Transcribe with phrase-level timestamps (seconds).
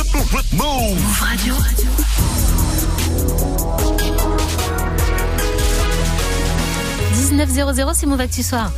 [0.00, 1.54] Move Radio.
[7.14, 8.70] «19.00, c'est Move Actu Soir.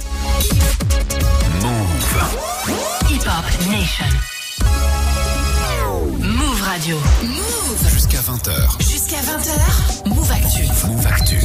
[1.60, 2.24] Move.
[3.08, 4.04] Hip Hop Nation.
[6.18, 6.96] Move Radio.
[7.22, 7.88] Move.
[7.92, 8.80] Jusqu'à 20h.
[8.80, 9.52] Jusqu'à 20h.
[10.32, 10.62] Move Actu.
[10.88, 11.36] Move Actu.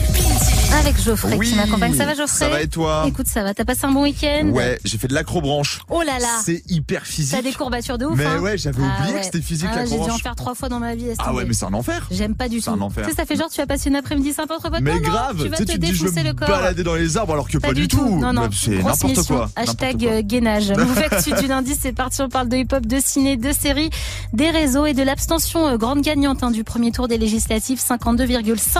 [0.80, 1.50] Avec Geoffrey Oui.
[1.50, 1.94] qui m'accompagne.
[1.94, 3.54] Ça va Geoffrey Ça va et toi Écoute, ça va.
[3.54, 5.80] T'as passé un bon week-end Ouais, j'ai fait de l'acrobranche.
[5.90, 7.36] Oh là là C'est hyper physique.
[7.36, 9.20] T'as des courbatures de ouf Mais hein ouais, j'avais Ah oublié ouais.
[9.20, 11.08] que c'était physique Ah, J'ai dû en faire trois fois dans ma vie.
[11.20, 12.08] Ah ouais, mais c'est un enfer.
[12.12, 12.78] J'aime pas du C'est tout.
[12.78, 13.04] un enfer.
[13.06, 14.80] Tu sais, ça fait genre, tu vas passer une après-midi sympa entre potes.
[14.82, 15.72] Mais non, grave, tu vas te te
[16.14, 16.48] vais le corps.
[16.48, 18.20] balader dans les arbres alors que pas, du tout.
[18.20, 18.50] Non, non.
[18.54, 19.50] C'est n'importe quoi.
[19.56, 20.72] Hashtag euh, gainage.
[20.78, 22.22] Move Actu du lundi, c'est parti.
[22.22, 23.90] On parle de hip-hop, de ciné, de séries,
[24.34, 27.80] des réseaux et de l'abstention euh, grande gagnante hein, du premier tour des législatives.
[27.80, 28.77] 52,5%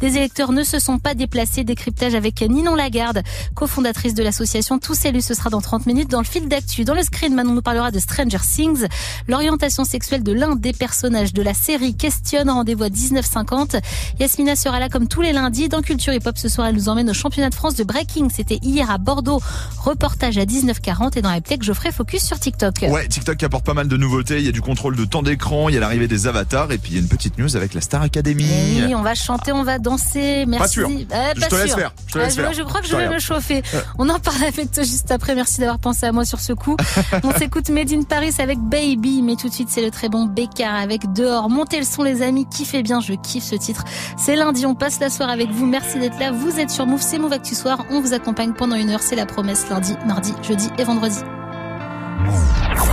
[0.00, 1.64] des électeurs ne se sont pas déplacés.
[1.64, 3.22] Décryptage avec Ninon Lagarde,
[3.54, 5.22] cofondatrice de l'association Tous élus.
[5.22, 6.84] Ce sera dans 30 minutes dans le fil d'actu.
[6.84, 8.86] Dans le screen, Manon nous parlera de Stranger Things.
[9.28, 12.50] L'orientation sexuelle de l'un des personnages de la série questionne.
[12.50, 13.80] Rendez-vous à 19h50.
[14.20, 16.38] Yasmina sera là comme tous les lundis dans Culture Hip Hop.
[16.38, 18.28] Ce soir, elle nous emmène au championnat de France de breaking.
[18.34, 19.40] C'était hier à Bordeaux.
[19.78, 22.82] Reportage à 19h40 et dans la tech, Geoffrey focus sur TikTok.
[22.88, 24.38] Ouais, TikTok apporte pas mal de nouveautés.
[24.38, 26.78] Il y a du contrôle de temps d'écran, il y a l'arrivée des avatars et
[26.78, 28.81] puis il y a une petite news avec la Star Academy.
[28.86, 30.44] Oui, on va chanter, on va danser.
[30.46, 30.58] Merci.
[30.62, 30.88] Pas sûr.
[30.90, 31.04] Eh,
[31.40, 31.76] Je te laisse sûr.
[31.78, 32.52] faire, je te laisse Ah, faire.
[32.52, 33.62] je crois que Je vais me chauffer.
[33.98, 35.34] On en parle avec toi juste après.
[35.34, 36.76] Merci d'avoir pensé à moi sur ce coup.
[37.24, 40.26] on s'écoute Made in Paris avec Baby, mais tout de suite c'est le très bon
[40.26, 41.48] Bécard avec Dehors.
[41.50, 43.84] Montez le son les amis, kiffez bien, je kiffe ce titre.
[44.16, 45.66] C'est lundi, on passe la soirée avec vous.
[45.66, 46.32] Merci d'être là.
[46.32, 47.84] Vous êtes sur Move, c'est Move Actu Soir.
[47.90, 51.18] On vous accompagne pendant une heure, c'est la promesse lundi, mardi, jeudi et vendredi.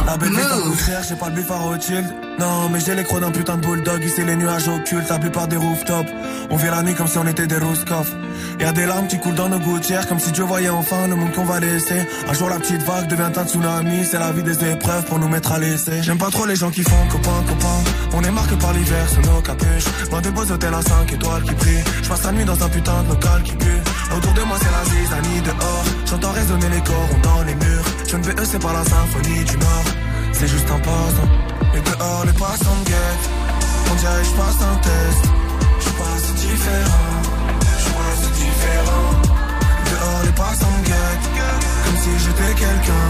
[0.05, 0.17] La
[0.75, 2.03] frère, j'ai pas le buffard au chill.
[2.39, 5.47] Non, mais j'ai les crocs d'un putain de bulldog, ici les nuages occultes, la plupart
[5.47, 6.11] des rooftops.
[6.49, 8.11] On vit la nuit comme si on était des Roscoff.
[8.59, 11.31] Y'a des larmes qui coulent dans nos gouttières, comme si Dieu voyait enfin le monde
[11.33, 12.07] qu'on va laisser.
[12.27, 15.27] Un jour la petite vague devient un tsunami, c'est la vie des épreuves pour nous
[15.27, 16.01] mettre à l'essai.
[16.01, 17.77] J'aime pas trop les gens qui font copain, copain.
[18.13, 19.85] On est marqué par l'hiver sous nos capuches.
[20.09, 21.83] Loin des beaux hôtels à 5 étoiles qui brillent.
[22.01, 23.81] Je passe la nuit dans un putain de local qui pue.
[24.17, 25.83] Autour de moi c'est la zizanie dehors.
[26.09, 27.78] J'entends résonner les corps dans les murs.
[28.11, 29.85] Je ne veux c'est pas la symphonie du Nord.
[30.33, 31.29] C'est juste un passant.
[31.75, 33.29] Et dehors les passants me guettent.
[33.91, 35.29] On dirait je passe un test.
[35.77, 37.05] Je suis pas si différent.
[37.77, 39.09] Je suis pas si différent.
[39.91, 41.29] Dehors les passants me guettent.
[41.85, 43.07] Comme si j'étais quelqu'un.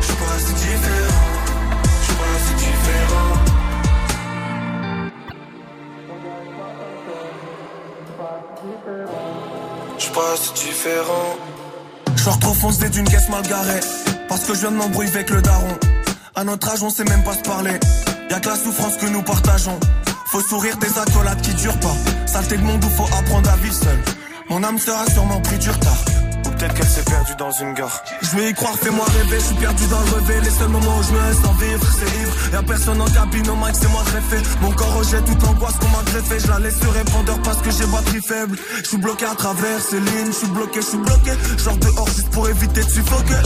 [0.00, 1.28] Je suis pas si différent.
[2.00, 3.34] Je suis pas si différent.
[9.98, 11.36] Je suis pas si différent.
[12.16, 13.80] Je retrouve foncé d'une caisse mal garée.
[14.32, 15.78] Parce que je viens de m'embrouiller avec le daron.
[16.34, 17.78] À notre âge, on sait même pas se parler.
[18.30, 19.78] Y'a que la souffrance que nous partageons.
[20.28, 21.94] Faut sourire des accolades qui durent pas.
[22.24, 23.98] Saleté de monde où faut apprendre à vivre seul.
[24.48, 25.98] Mon âme sera sûrement pris du retard.
[26.46, 28.02] Ou peut-être qu'elle s'est perdue dans une gare.
[28.22, 29.38] Je vais y croire, fais-moi rêver.
[29.38, 30.42] Je suis perdu dans le rêve.
[30.44, 32.32] Les seuls moments où je me laisse en vivre, c'est ivre.
[32.54, 34.38] Y'a personne en cabine, au mic, c'est moi greffé.
[34.62, 36.40] Mon corps rejette toute l'angoisse qu'on m'a greffé.
[36.40, 38.56] Je la laisse sur répondeur parce que j'ai batterie faible.
[38.82, 40.32] Je suis bloqué à travers ces lignes.
[40.32, 41.32] Je suis bloqué, je suis bloqué.
[41.62, 43.42] Genre dehors juste pour éviter de suffoquer.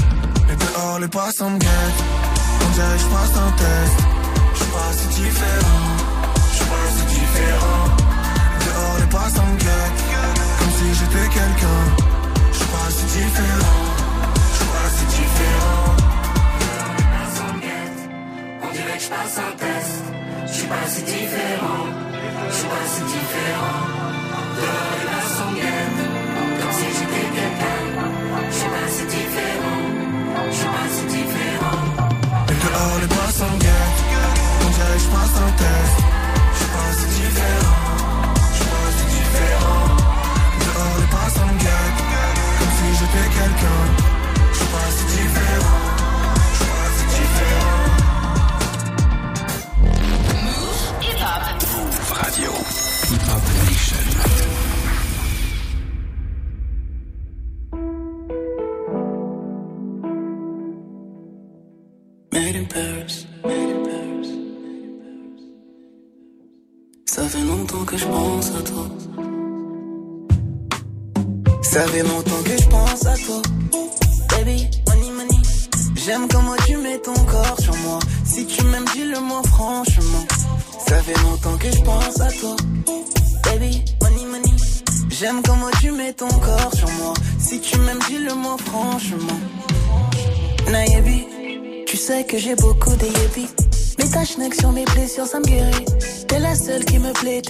[0.51, 2.03] Et dehors, les passants me guettent.
[2.65, 3.99] On dirait que je passe un test.
[4.55, 5.83] Je suis pas si différent.
[6.51, 7.85] Je suis pas si différent.
[8.67, 10.03] Dehors, les passants me guettent.
[10.59, 11.83] Comme si j'étais quelqu'un.
[12.53, 13.87] Je suis pas si différent.
[14.53, 15.97] Je suis pas si différent.
[18.63, 19.97] On dirait que je passe un test.
[20.47, 21.85] Je suis pas si différent.
[22.49, 23.81] Je suis pas si différent.
[24.57, 26.05] Dehors, les passants me guettent.
[26.61, 27.81] Comme si j'étais quelqu'un.
[28.51, 29.86] Je suis pas si différent.
[30.51, 31.83] Je suis pas si différent.
[32.49, 34.05] Et dehors les passants me guettent
[34.65, 35.09] On dirait que je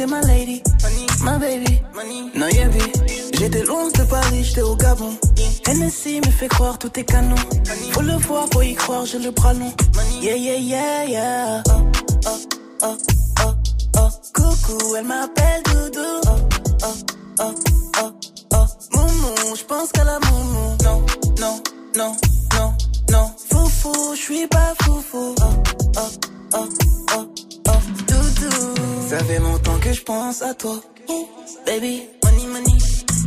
[0.06, 0.62] ma lady.
[1.22, 1.80] Ma baby,
[2.34, 2.92] Nayabi.
[3.38, 5.16] J'étais loin de Paris, j'étais au Gabon.
[5.66, 7.36] Hennessy me fait croire tout est canon.
[7.92, 9.72] Faut le voir, faut y croire, j'ai le bras long.
[10.20, 11.62] Yeah, yeah, yeah, yeah.
[11.68, 11.82] Oh,
[12.26, 12.38] oh.
[12.82, 12.96] oh,
[13.44, 13.54] oh,
[13.98, 14.08] oh.
[14.34, 16.20] Coucou, elle m'appelle Doudou.
[16.26, 16.36] Oh,
[16.84, 16.94] oh,
[17.40, 17.54] oh,
[18.02, 18.12] oh,
[18.54, 18.66] oh.
[18.94, 20.76] Moumou, j'pense qu'à la moumou.
[20.84, 21.04] Non,
[21.40, 21.62] non,
[21.96, 22.16] non,
[22.54, 22.74] non,
[23.10, 23.30] non.
[23.50, 25.34] Foufou, j'suis pas foufou.
[25.40, 25.44] Oh,
[25.96, 26.00] oh,
[26.54, 26.68] oh,
[27.16, 27.35] oh.
[29.16, 30.78] Ça fait longtemps que j'pense à toi.
[31.64, 32.78] Baby, money, money.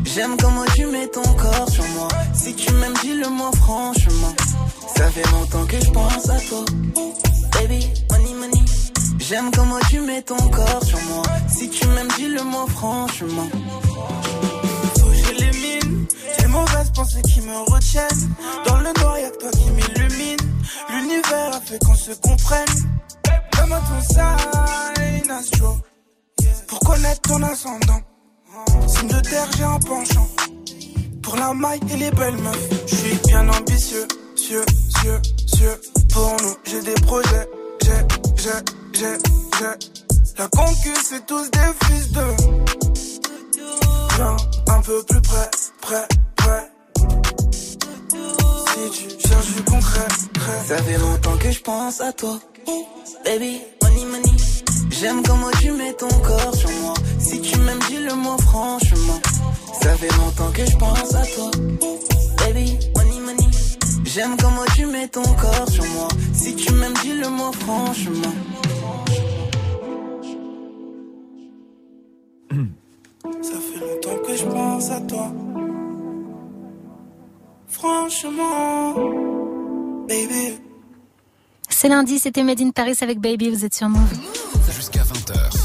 [0.05, 2.07] J'aime comment tu mets ton corps sur moi.
[2.35, 4.35] Si tu m'aimes, dis-le moi franchement.
[4.95, 6.63] Ça fait longtemps que je pense à toi.
[7.53, 8.65] Baby, money, money.
[9.17, 11.23] J'aime comment tu mets ton corps sur moi.
[11.47, 13.49] Si tu m'aimes, dis-le moi franchement.
[14.99, 16.05] Faut que j'élimine
[16.37, 18.35] les mauvaises pensées qui me retiennent.
[18.67, 20.37] Dans le noir, y'a que toi qui m'illumine.
[20.91, 22.98] L'univers a fait qu'on se comprenne.
[26.67, 28.01] Pour connaître ton ascendant.
[28.87, 30.27] Signe de terre, j'ai un penchant.
[31.21, 32.69] Pour la maille et les belles meufs.
[32.87, 34.65] Je suis bien ambitieux, cieux,
[35.01, 35.81] cieux, cieux.
[36.11, 37.49] Pour nous, j'ai des projets.
[37.83, 37.91] J'ai,
[38.37, 38.49] j'ai,
[38.93, 39.17] j'ai,
[39.59, 39.73] j'ai.
[40.37, 42.25] La concu, c'est tous des fils de.
[44.15, 44.37] Viens
[44.67, 45.49] un peu plus près,
[45.81, 46.07] près.
[48.73, 50.07] Si tu cherches du concret.
[50.67, 52.39] Ça fait longtemps que je pense à toi.
[53.25, 54.37] Baby, money, money.
[54.91, 56.93] J'aime comment tu mets ton corps sur moi.
[57.19, 59.19] Si tu m'aimes, dis-le moi franchement.
[59.81, 61.51] Ça fait longtemps que je pense à toi.
[62.39, 63.49] Baby, money, money.
[64.05, 66.07] J'aime comment tu mets ton corps sur moi.
[66.33, 68.33] Si tu m'aimes, dis-le moi franchement.
[73.41, 75.31] Ça fait longtemps que je pense à toi.
[77.79, 78.93] Franchement,
[80.05, 80.59] baby.
[81.69, 84.01] C'est lundi, c'était Made in Paris avec Baby, vous êtes sur Move.
[84.75, 85.03] Jusqu'à 20h.
[85.03, 85.58] Jusqu'à 20h,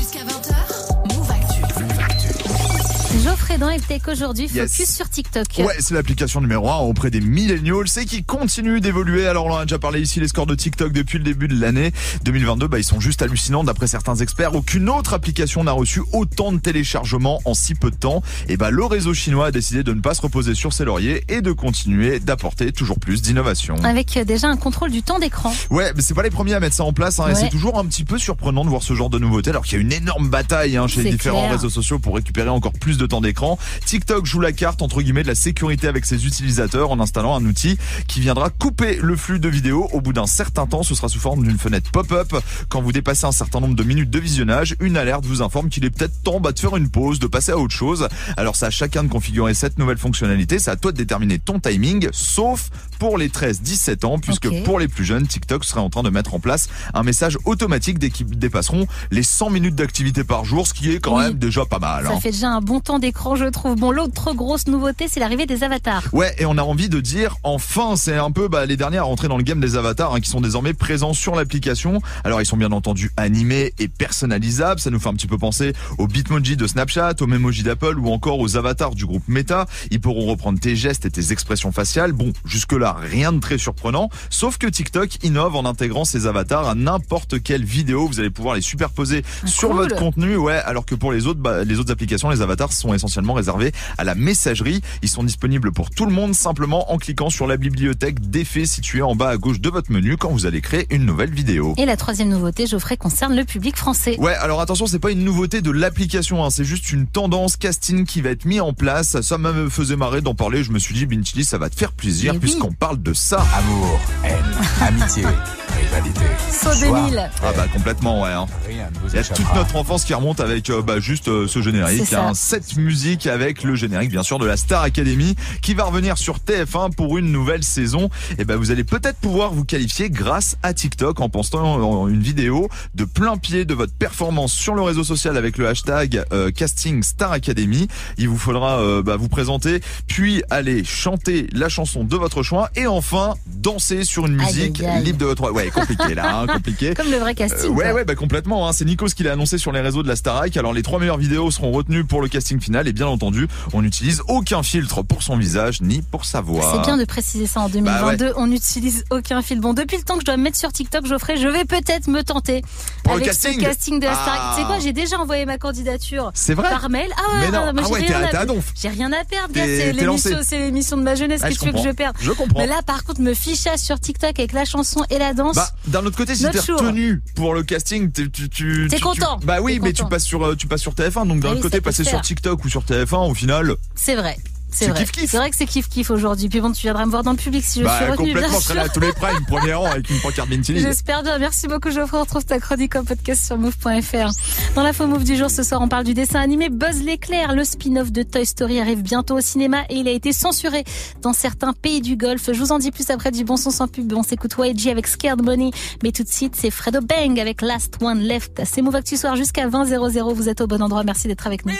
[3.59, 4.73] Dans Tech aujourd'hui, Yes.
[4.73, 5.47] focus sur TikTok.
[5.59, 9.29] Ouais, c'est l'application numéro 1 auprès des millennials, c'est qui continue d'évoluer.
[9.29, 11.61] Alors on en a déjà parlé ici, les scores de TikTok depuis le début de
[11.61, 11.93] l'année
[12.25, 14.57] 2022, bah, ils sont juste hallucinants d'après certains experts.
[14.57, 18.23] Aucune autre application n'a reçu autant de téléchargements en si peu de temps.
[18.49, 21.23] Et bah le réseau chinois a décidé de ne pas se reposer sur ses lauriers
[21.29, 23.77] et de continuer d'apporter toujours plus d'innovation.
[23.85, 25.55] Avec euh, déjà un contrôle du temps d'écran.
[25.71, 27.21] Ouais, mais c'est pas les premiers à mettre ça en place.
[27.21, 29.63] Hein, et c'est toujours un petit peu surprenant de voir ce genre de nouveauté, alors
[29.65, 31.53] qu'il y a une énorme bataille hein, chez les différents clair.
[31.53, 33.44] réseaux sociaux pour récupérer encore plus de temps d'écran.
[33.87, 37.45] TikTok joue la carte entre guillemets de la sécurité avec ses utilisateurs en installant un
[37.45, 40.83] outil qui viendra couper le flux de vidéos au bout d'un certain temps.
[40.83, 42.35] Ce sera sous forme d'une fenêtre pop-up.
[42.69, 45.85] Quand vous dépassez un certain nombre de minutes de visionnage, une alerte vous informe qu'il
[45.85, 48.09] est peut-être temps bah, de faire une pause, de passer à autre chose.
[48.37, 50.59] Alors c'est à chacun de configurer cette nouvelle fonctionnalité.
[50.59, 54.89] C'est à toi de déterminer ton timing, sauf pour les 13-17 ans, puisque pour les
[54.89, 58.27] plus jeunes, TikTok serait en train de mettre en place un message automatique dès qu'ils
[58.39, 61.25] dépasseront les 100 minutes d'activité par jour, ce qui est quand Oui.
[61.25, 62.07] même déjà pas mal.
[62.07, 62.21] Ça hein.
[62.21, 63.77] fait déjà un bon temps d'écran, je trouve.
[63.77, 66.05] Bon, l'autre grosse nouveauté, c'est l'arrivée des avatars.
[66.13, 69.03] Ouais, et on a envie de dire enfin, c'est un peu bah, les derniers à
[69.03, 72.01] rentrer dans le game des avatars hein, qui sont désormais présents sur l'application.
[72.25, 75.73] Alors ils sont bien entendu animés et personnalisables, ça nous fait un petit peu penser
[75.99, 79.67] aux Bitmoji de Snapchat, aux Memoji d'Apple ou encore aux avatars du groupe Meta.
[79.91, 82.13] Ils pourront reprendre tes gestes et tes expressions faciales.
[82.13, 86.75] Bon, jusque-là, rien de très surprenant, sauf que TikTok innove en intégrant ces avatars à
[86.75, 88.07] n'importe quelle vidéo.
[88.07, 89.79] Vous allez pouvoir les superposer sur cool.
[89.79, 92.93] votre contenu, ouais, alors que pour les autres, bah, les autres applications, les avatars sont
[92.93, 94.83] essentiellement réservés à la messagerie.
[95.03, 99.03] Ils sont disponibles pour tout le monde simplement en cliquant sur la bibliothèque d'effets située
[99.03, 101.75] en bas à gauche de votre menu quand vous allez créer une nouvelle vidéo.
[101.79, 104.17] Et la troisième nouveauté, Geoffrey, concerne le public français.
[104.19, 108.05] Ouais, alors attention, c'est pas une nouveauté de l'application, hein, c'est juste une tendance casting
[108.05, 109.21] qui va être mise en place.
[109.21, 110.63] Ça me faisait marrer d'en parler.
[110.63, 112.41] Je me suis dit, Bintili, ça va te faire plaisir oui.
[112.41, 113.45] puisqu'on parle de ça.
[113.55, 114.45] Amour, haine,
[114.81, 115.25] amitié,
[115.77, 116.21] rivalité.
[116.51, 117.01] Saut joie.
[117.03, 117.31] 2000.
[117.43, 118.31] Ah bah complètement, ouais.
[118.33, 118.47] hein.
[118.69, 118.77] Il
[119.15, 122.33] y a toute notre enfance qui remonte avec euh, bah, juste euh, ce générique, hein,
[122.35, 126.39] cette musique avec le générique bien sûr de la Star Academy qui va revenir sur
[126.39, 128.09] TF1 pour une nouvelle saison.
[128.39, 132.23] Et ben vous allez peut-être pouvoir vous qualifier grâce à TikTok en postant en- une
[132.23, 136.51] vidéo de plein pied de votre performance sur le réseau social avec le hashtag euh,
[136.51, 137.89] casting Star Academy.
[138.19, 142.71] Il vous faudra euh, bah, vous présenter, puis aller chanter la chanson de votre choix
[142.77, 145.05] et enfin danser sur une Aïe, musique aïe, aïe.
[145.05, 146.95] libre de votre ouais compliqué là, hein, compliqué.
[146.95, 147.71] Comme le vrai Euh, casting.
[147.71, 147.93] ouais, quoi.
[147.95, 148.69] ouais, bah complètement.
[148.69, 148.73] Hein.
[148.73, 150.57] C'est Nikos qui l'a annoncé sur les réseaux de la Starac.
[150.57, 153.83] Alors les trois meilleures vidéos seront retenues pour le casting final et bien entendu, on
[153.83, 156.73] n'utilise aucun filtre pour son visage ni pour sa voix.
[156.75, 158.27] C'est bien de préciser ça en 2022.
[158.29, 159.61] Bah On n'utilise aucun fil.
[159.61, 162.07] Bon, depuis le temps que je dois me mettre sur TikTok, Geoffrey, je vais peut-être
[162.09, 162.63] me tenter
[163.03, 164.37] Pour le casting ce casting de la Star.
[164.39, 164.55] Ah.
[164.57, 167.09] Tu sais quoi, j'ai déjà envoyé ma candidature vrai par mail.
[167.17, 168.47] Ah ouais, Ah j'ai ouais, rien t'es- à.
[168.81, 169.55] J'ai rien à perdre.
[169.55, 171.41] C'est l'émission, de ma jeunesse.
[171.43, 172.61] Ah, Qu'est-ce je que tu veux que je perde Je comprends.
[172.61, 175.54] Mais là, par contre, me fichasse sur TikTok avec la chanson et la danse.
[175.55, 179.03] Bah, d'un autre côté, si t'es retenu pour le casting, t'es- tu, tu, T'es tu-
[179.03, 179.39] content.
[179.45, 180.05] bah oui, mais content.
[180.05, 181.27] tu passes sur, euh, tu passes sur TF1.
[181.27, 182.21] Donc d'un Ah autre oui, côté, passer se sur.
[182.21, 184.37] TikTok ou sur TF1, au final, C'est vrai.
[184.75, 185.05] C'est vrai.
[185.05, 185.31] kiff-kiff.
[185.31, 186.49] C'est vrai que c'est kiff kiff aujourd'hui.
[186.49, 188.35] Puis bon, tu viendras me voir dans le public si je suis Bah, retenue, bien
[188.35, 190.81] complètement, je serai là à tous les primes, premier rang avec une pancarte Bentini.
[190.81, 191.39] J'espère bien.
[191.39, 192.19] Merci beaucoup Geoffrey.
[192.19, 194.31] On retrouve ta chronique en podcast sur move.fr.
[194.75, 197.55] Dans l'info move du jour ce soir, on parle du dessin animé Buzz l'éclair.
[197.55, 200.85] Le spin-off de Toy Story arrive bientôt au cinéma et il a été censuré
[201.23, 202.51] dans certains pays du Golfe.
[202.53, 204.13] Je vous en dis plus après du bon son sans pub.
[204.13, 205.71] On s'écoute YG avec Scared Money.
[206.03, 208.63] Mais tout de suite, c'est Fredo Bang avec Last One Left.
[208.65, 210.35] C'est Move Actu Soir jusqu'à 20 00.
[210.35, 211.05] Vous êtes au bon endroit.
[211.05, 211.75] Merci d'être avec nous.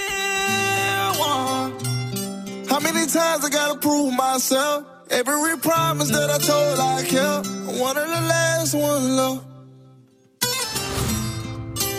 [2.75, 4.85] How many times I gotta prove myself?
[5.09, 7.47] Every promise that I told I kept.
[7.81, 9.45] One of the last ones, love.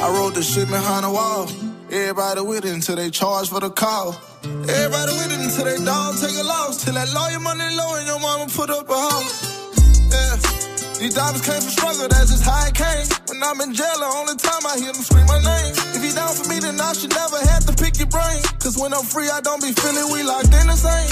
[0.04, 1.48] I wrote the shit behind the wall.
[1.90, 4.20] Everybody with it until they charge for the call.
[4.44, 6.84] Everybody with it until they dog take a loss.
[6.84, 10.12] Till that lawyer money low and your mama put up a house.
[10.12, 10.65] Yeah.
[10.96, 13.04] These diamonds came from struggle, that's just how it came.
[13.28, 15.76] When I'm in jail, the only time I hear them scream my name.
[15.92, 18.40] If you down for me, then I should never have to pick your brain.
[18.64, 21.12] Cause when I'm free, I don't be feeling we locked in the same.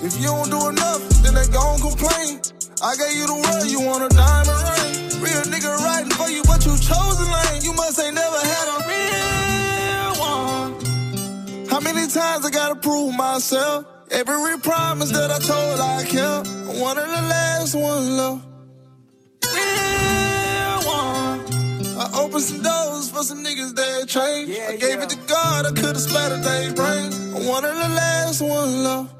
[0.00, 2.40] If you don't do enough, then they gon' complain.
[2.80, 5.20] I gave you the world, you want a diamond ring.
[5.20, 7.60] Real nigga riding for you, but you chose a lane.
[7.60, 11.68] You must ain't never had a real one.
[11.68, 13.84] How many times I gotta prove myself?
[14.10, 16.48] Every promise that I told I kept.
[16.80, 18.47] One of the last ones, love.
[19.58, 21.40] Real one.
[21.98, 24.58] I opened some doors for some niggas that changed.
[24.60, 27.18] I gave it to God, I could've splattered their brains.
[27.46, 29.14] One of the last ones, left.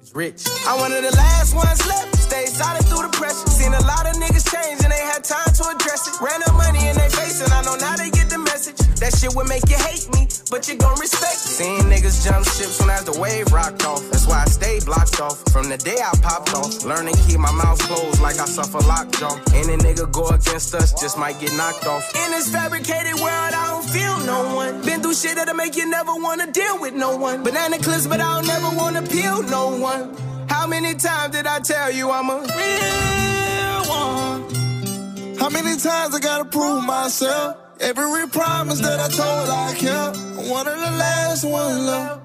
[0.00, 0.44] It's rich.
[0.66, 2.16] I'm one of the last ones left.
[2.16, 3.48] Stay solid through the pressure.
[3.48, 6.20] Seen a lot of niggas change and they had time to address it.
[6.20, 8.76] Ran up money in their face and I know now they get the message.
[9.00, 11.84] That shit would make you hate me, but you gon' respect it.
[11.86, 14.02] Niggas jump ship when as the wave rocked off.
[14.10, 15.38] That's why I stay blocked off.
[15.52, 18.80] From the day I popped off, learn to keep my mouth closed like I suffer
[18.80, 19.34] lockjaw.
[19.54, 22.04] Any nigga go against us just might get knocked off.
[22.14, 24.82] In this fabricated world, I don't feel no one.
[24.82, 27.42] Been through shit that'll make you never wanna deal with no one.
[27.42, 30.16] Banana clips, but I don't never wanna peel no one.
[30.48, 35.36] How many times did I tell you I'm a real one?
[35.38, 37.63] How many times I gotta prove myself?
[37.80, 40.16] Every promise that I told I kept.
[40.48, 42.20] One of the last ones, left.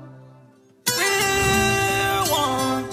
[0.88, 2.86] Real one.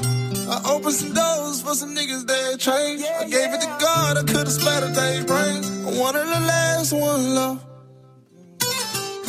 [0.49, 3.05] I opened some doors for some niggas that changed.
[3.05, 5.71] I gave it to God, I could've splattered their brains.
[5.99, 7.67] One of the last ones, left.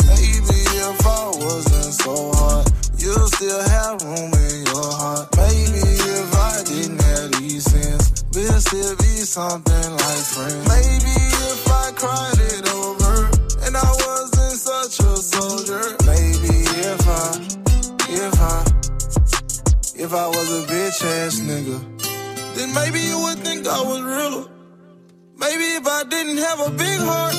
[0.08, 2.68] Maybe if I wasn't so hard,
[2.98, 5.36] you'd still have room in your heart.
[5.36, 10.68] Maybe if I didn't have these sins, we'd still be something like friends.
[10.70, 11.16] Maybe
[11.52, 12.37] if I cried
[14.68, 15.96] such a soldier.
[16.04, 16.52] Maybe
[16.92, 17.40] if I,
[18.12, 18.58] if I,
[19.96, 21.80] if I was a bitch ass nigga,
[22.56, 24.46] then maybe you would think I was realer.
[25.40, 27.36] Maybe if I didn't have a big heart,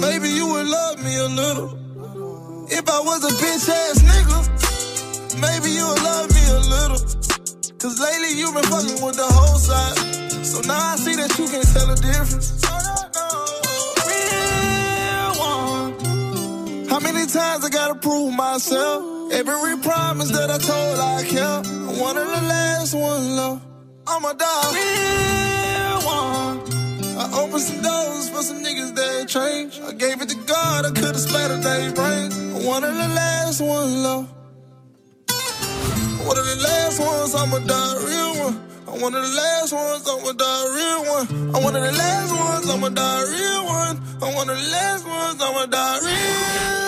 [0.00, 1.70] maybe you would love me a little.
[2.72, 4.38] If I was a bitch ass nigga,
[5.44, 7.00] maybe you would love me a little.
[7.76, 9.98] Cause lately you been fucking with the whole side.
[10.42, 12.73] So now I see that you can't tell the difference.
[16.94, 19.32] How many times I gotta prove myself?
[19.32, 21.66] Every promise that I told I kept.
[21.66, 23.60] I'm One of the last ones, love.
[24.06, 24.74] I'm a dog.
[24.78, 26.62] Real one.
[27.18, 29.82] I opened some doors for some niggas that changed.
[29.82, 32.38] I gave it to God, I could've splattered their brains.
[32.38, 34.30] I'm One of the last ones, love.
[36.28, 37.32] One of the last ones,
[37.66, 38.70] die a real one.
[38.86, 41.26] I'm one of the last ones, I'ma die a real one.
[41.56, 43.96] I'm one of the last ones, die a real one.
[44.22, 46.83] I'm one of the last ones, I'ma die real.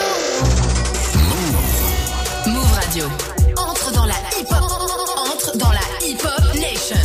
[6.07, 6.97] Entre dans la hip-hop nation.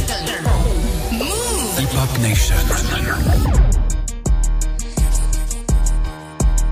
[1.12, 1.80] Move.
[1.80, 3.71] Hip Hop Nation.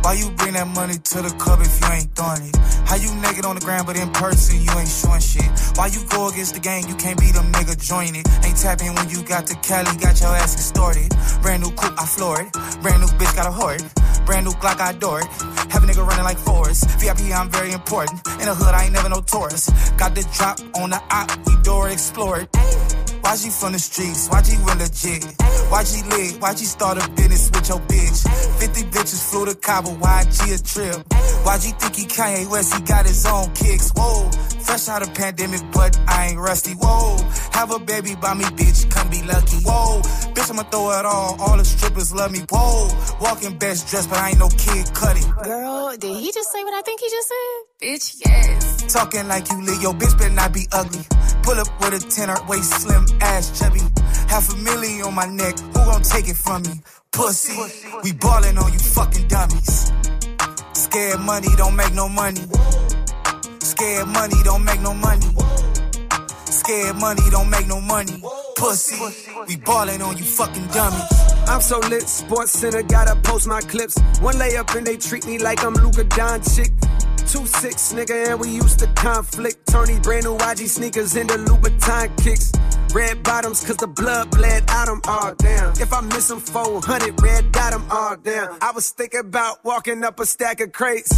[0.02, 2.56] Why you bring that money to the club if you ain't throwing it?
[2.88, 5.50] How you naked on the ground, but in person you ain't showing shit?
[5.76, 8.26] Why you go against the game, you can't beat them nigga, join it.
[8.44, 11.12] Ain't tapping when you got the Cali, got your ass extorted.
[11.42, 12.52] Brand new coupe, I floor it.
[12.82, 13.84] Brand new bitch, got a hoard.
[14.26, 15.28] Brand new Glock, I adore it.
[15.74, 16.88] Have a nigga running like Forrest.
[17.00, 18.22] VIP, I'm very important.
[18.40, 19.70] In the hood, I ain't never no tourist.
[19.98, 22.99] Got the drop on the op, we door explore it.
[23.22, 24.28] Why she from the streets?
[24.30, 25.24] Why she real legit?
[25.70, 26.42] Why she lit?
[26.42, 28.60] Why she start a business with your bitch?
[28.60, 31.06] 50 bitches flew to Cabo, why G a trip?
[31.44, 32.74] Why you think he Kanye West?
[32.74, 33.92] He got his own kicks.
[33.96, 34.30] Whoa,
[34.62, 36.74] fresh out of pandemic, but I ain't rusty.
[36.74, 37.18] Whoa,
[37.54, 39.58] have a baby by me, bitch, come be lucky.
[39.64, 40.02] Whoa,
[40.34, 41.36] bitch, I'ma throw it all.
[41.40, 42.40] All the strippers love me.
[42.50, 42.90] Whoa,
[43.22, 45.30] walking best dressed, but I ain't no kid cutting.
[45.44, 47.88] Girl, did he just say what I think he just said?
[47.88, 48.94] Bitch, yes.
[48.94, 51.06] Talking like you lit, yo, bitch better not be ugly.
[51.44, 53.82] Pull up with a tenor, waist slim, ass chubby.
[54.28, 56.82] Half a million on my neck, who gon' take it from me?
[57.12, 57.58] Pussy,
[58.04, 59.92] we ballin' on you fucking dummies.
[60.74, 62.42] Scared money don't make no money.
[63.60, 65.28] Scared money don't make no money.
[66.46, 68.22] Scared money don't make no money.
[68.56, 68.98] Pussy,
[69.48, 71.04] we ballin' on you fucking dummies.
[71.48, 73.98] I'm so lit, Sports Center gotta post my clips.
[74.22, 76.72] One layup and they treat me like I'm Luka Doncic.
[77.32, 79.68] Two six nigga and we used to conflict.
[79.68, 82.52] Turning brand new YG sneakers into Louboutin kicks.
[82.94, 85.74] Red bottoms cause the blood bled out them all down.
[85.80, 88.58] If I miss them 400, red dot them all down.
[88.62, 91.12] I was thinking about walking up a stack of crates.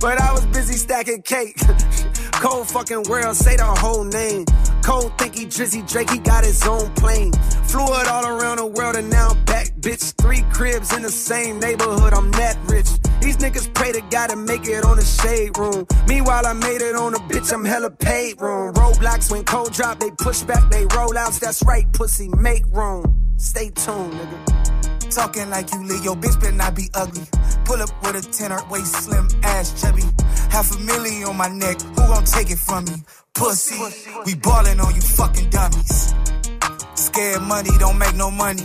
[0.00, 1.58] But I was busy stacking cake.
[2.40, 4.44] Cold fucking world, say the whole name.
[4.82, 7.32] Cold think he Drizzy Drake, he got his own plane.
[7.64, 10.14] Flew it all around the world and now I'm back, bitch.
[10.20, 12.88] Three cribs in the same neighborhood, I'm that rich.
[13.20, 15.86] These niggas pray to God to make it on the shade room.
[16.06, 18.74] Meanwhile, I made it on a bitch, I'm hella paid room.
[18.74, 21.38] Roadblocks when cold drop, they push back, they roll outs.
[21.38, 23.34] That's right, pussy, make room.
[23.36, 24.73] Stay tuned, nigga.
[25.14, 27.22] Talking like you live, your bitch better not be ugly.
[27.64, 30.02] Pull up with a tenor, waist slim, ass chubby.
[30.50, 32.94] Half a million on my neck, who gon' take it from me?
[33.32, 33.78] Pussy,
[34.26, 36.14] we ballin' on you fucking dummies.
[36.94, 38.64] Scared money don't make no money.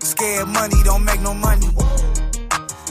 [0.00, 1.66] Scared money don't make no money.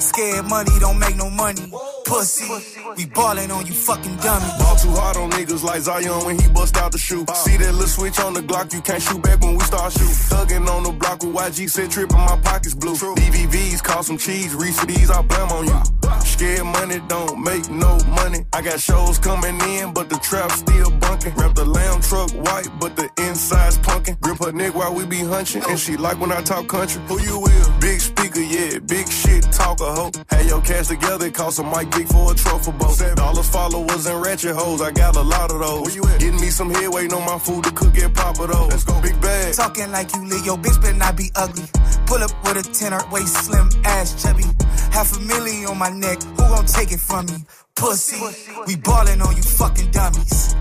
[0.02, 1.62] Scared money don't make no money.
[2.06, 2.50] Pussy,
[2.98, 4.52] we ballin' on you fucking dummies.
[4.58, 7.24] Ball too hard on niggas like Zion when he bust out the shoe.
[7.28, 7.34] Uh.
[7.36, 10.08] See that little switch on the Glock, you can't shoot back when we start shooting.
[10.08, 12.96] Thuggin' on the block with YG said trippin', my pockets blue.
[12.96, 15.82] BVVs, call some cheese, Reese these, I blame on you.
[16.26, 18.46] Scared money don't make no money.
[18.54, 21.34] I got shows coming in, but the trap still bunkin'.
[21.36, 24.18] Wrap the lamb truck white, but the inside's punkin'.
[24.20, 27.02] Grip her neck while we be hunchin', and she like when I talk country.
[27.08, 27.80] Who you with?
[27.80, 30.12] Big speaker, yeah, big shit, talk a hoe.
[30.30, 32.98] Had your cash together, cost a mic big for a trophy boat.
[33.16, 35.82] Dollars, followers, and ratchet hoes, I got a lot of those.
[35.82, 36.20] Where you at?
[36.20, 38.68] Getting me some head, waiting on my food to cook at Papa though.
[38.68, 39.54] Let's go, big bag.
[39.56, 41.66] Talking like you live, your bitch better not be ugly.
[42.06, 44.44] Pull up with a tenor, waist slim, ass chubby.
[44.92, 47.38] Half a million on my neck, who gon' take it from me?
[47.76, 48.22] Pussy,
[48.68, 50.56] we ballin' on you fucking dummies.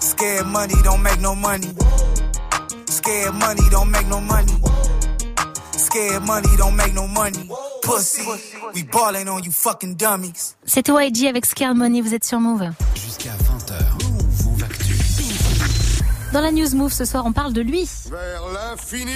[0.00, 1.68] Scared money don't make no money.
[2.86, 4.52] Scared money don't make no money.
[10.64, 12.70] C'était YG avec Scared Money, vous êtes sur Move.
[12.96, 14.04] Jusqu'à 20h.
[14.44, 14.94] Move Actu.
[16.32, 17.88] Dans la News Move ce soir, on parle de lui.
[18.10, 19.12] Vers l'infini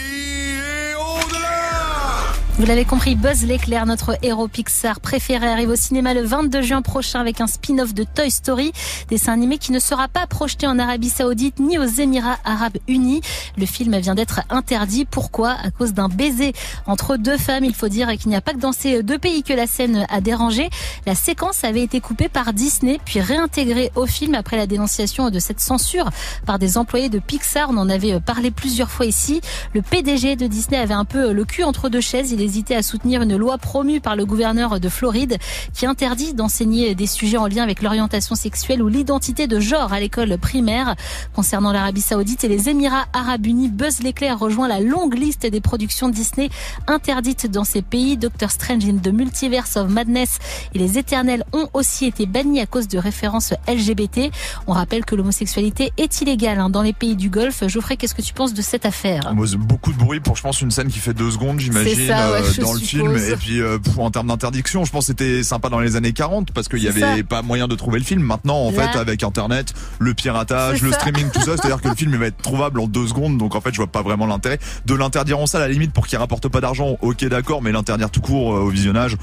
[2.59, 6.83] Vous l'avez compris, Buzz l'éclair, notre héros Pixar préféré, arrive au cinéma le 22 juin
[6.83, 8.73] prochain avec un spin-off de Toy Story,
[9.09, 13.21] dessin animé qui ne sera pas projeté en Arabie Saoudite ni aux Émirats Arabes Unis.
[13.57, 15.05] Le film vient d'être interdit.
[15.05, 15.51] Pourquoi?
[15.51, 16.53] À cause d'un baiser
[16.87, 17.64] entre deux femmes.
[17.64, 20.05] Il faut dire qu'il n'y a pas que dans ces deux pays que la scène
[20.11, 20.68] a dérangé.
[21.07, 25.38] La séquence avait été coupée par Disney puis réintégrée au film après la dénonciation de
[25.38, 26.11] cette censure
[26.44, 27.68] par des employés de Pixar.
[27.71, 29.42] On en avait parlé plusieurs fois ici.
[29.75, 32.33] Le PDG de Disney avait un peu le cul entre deux chaises.
[32.49, 35.37] Hésitait à soutenir une loi promue par le gouverneur de Floride
[35.75, 40.01] qui interdit d'enseigner des sujets en lien avec l'orientation sexuelle ou l'identité de genre à
[40.01, 40.97] l'école primaire.
[41.35, 45.61] Concernant l'Arabie Saoudite et les Émirats Arabes Unis, Buzz l'éclair rejoint la longue liste des
[45.61, 46.49] productions Disney
[46.87, 48.17] interdites dans ces pays.
[48.17, 50.39] Doctor Strange in the Multiverse of Madness
[50.75, 54.31] et Les Éternels ont aussi été bannis à cause de références LGBT.
[54.67, 57.67] On rappelle que l'homosexualité est illégale hein, dans les pays du Golfe.
[57.69, 59.35] Geoffrey, qu'est-ce que tu penses de cette affaire?
[59.59, 62.33] Beaucoup de bruit pour, je pense, une scène qui fait deux secondes, j'imagine, C'est ça,
[62.33, 63.16] ouais, euh, dans le film.
[63.16, 66.12] Et puis, euh, pff, en termes d'interdiction, je pense que c'était sympa dans les années
[66.12, 67.24] 40 parce qu'il y C'est avait ça.
[67.29, 68.22] pas moyen de trouver le film.
[68.22, 70.98] Maintenant, en Là- fait, avec Internet, le piratage, le ça.
[70.98, 73.38] streaming, tout ça, c'est-à-dire que le film il va être trouvable en deux secondes.
[73.38, 75.62] Donc, en fait, je vois pas vraiment l'intérêt de l'interdire en salle.
[75.62, 78.61] À la limite, pour qu'il rapporte pas d'argent, ok, d'accord, mais l'interdire tout court euh,
[78.61, 79.16] au visionnage,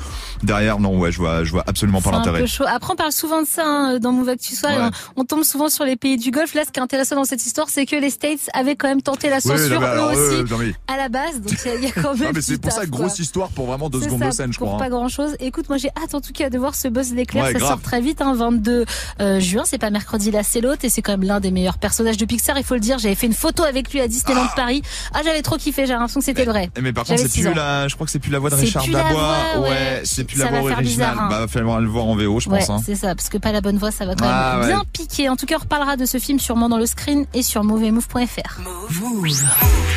[0.43, 2.43] derrière, non, ouais, je vois, je vois absolument pas l'intérêt.
[2.67, 4.73] Après, on parle souvent de ça hein, dans Move Actu Soir.
[4.73, 4.89] Ouais.
[5.15, 6.53] On, on tombe souvent sur les pays du Golfe.
[6.53, 9.01] Là, ce qui est intéressant dans cette histoire, c'est que les States avaient quand même
[9.01, 11.41] tenté la censure là, bah, alors, eux euh, aussi non, mais- à la base.
[11.41, 12.23] Donc il y a- il y a quand même.
[12.27, 14.57] non, mais c'est pour ça, grosse histoire pour vraiment deux secondes ça, de scène, je
[14.57, 14.79] pour crois.
[14.79, 14.89] pas hein.
[14.89, 15.35] grand chose.
[15.39, 17.43] Écoute, moi j'ai hâte en tout cas de voir ce l'éclair.
[17.45, 17.71] Ouais, ça grave.
[17.71, 18.85] sort très vite, hein, 22
[19.21, 19.63] euh, juin.
[19.65, 20.83] C'est pas mercredi là, c'est l'autre.
[20.85, 22.57] Et c'est quand même l'un des meilleurs personnages de Pixar.
[22.57, 22.97] Il faut le dire.
[22.99, 24.81] J'avais fait une photo avec lui à Disneyland Paris.
[25.13, 25.85] Ah, j'avais trop kiffé.
[25.85, 26.69] J'ai l'impression que c'était vrai.
[26.81, 27.53] Mais par contre, c'est plus ans.
[27.55, 29.33] la, je crois que c'est plus la voix de C'est Richard plus la Dabois.
[29.57, 30.01] voix, ouais.
[30.03, 31.09] c'est plus Ça la va voix faire originale.
[31.11, 31.29] bizarre, hein.
[31.29, 32.69] Bah, va falloir le voir en VO, je Ouais, pense.
[32.69, 32.81] hein.
[32.85, 34.83] c'est ça, parce que pas la bonne voix, ça va quand Ah, même bien ouais.
[34.93, 35.29] piquer.
[35.29, 38.61] En tout cas, on reparlera de ce film sûrement dans le screen et sur moveandmove.fr.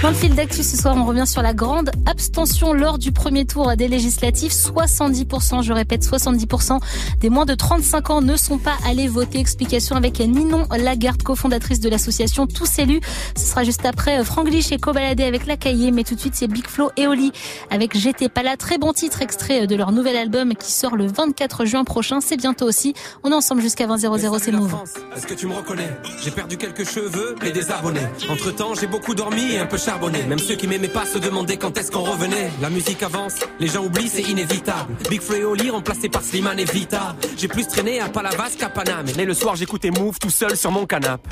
[0.02, 3.44] Dans le fil d'actu ce soir, on revient sur la grande abstention lors du premier
[3.44, 4.52] tour des législatives.
[4.52, 6.78] 70%, je répète, 70%
[7.20, 9.40] des moins de 35 ans ne sont pas allés voter.
[9.40, 13.00] Explication avec Ninon Lagarde, cofondatrice de l'association Tous élus.
[13.36, 16.20] Ce sera juste après euh, Franck Lich et Cobaladé avec La Cahier, mais tout de
[16.20, 17.32] suite c'est Big Flo et Oli
[17.70, 18.56] avec J'étais pas là.
[18.56, 22.20] Très bon titre extrait de leur nouvel album qui sort le 24 juin prochain.
[22.20, 22.94] C'est bientôt aussi.
[23.24, 24.74] On est ensemble jusqu'à 20 00 c'est Move.
[25.16, 25.88] Est-ce que tu me reconnais?
[26.22, 28.06] J'ai perdu quelques cheveux et des abonnés.
[28.30, 30.22] Entre temps, j'ai beaucoup dormi et un peu charbonné.
[30.24, 32.50] Même ceux qui m'aimaient pas se demandaient quand est-ce qu'on revenait.
[32.60, 34.94] La musique avance, les gens oublient, c'est inévitable.
[35.10, 37.16] Big et Oli remplacés par Slimane et Vita.
[37.36, 39.06] J'ai plus traîné à Palavas qu'à Paname.
[39.16, 41.28] Mais le soir, j'écoutais Move tout seul sur mon canapé.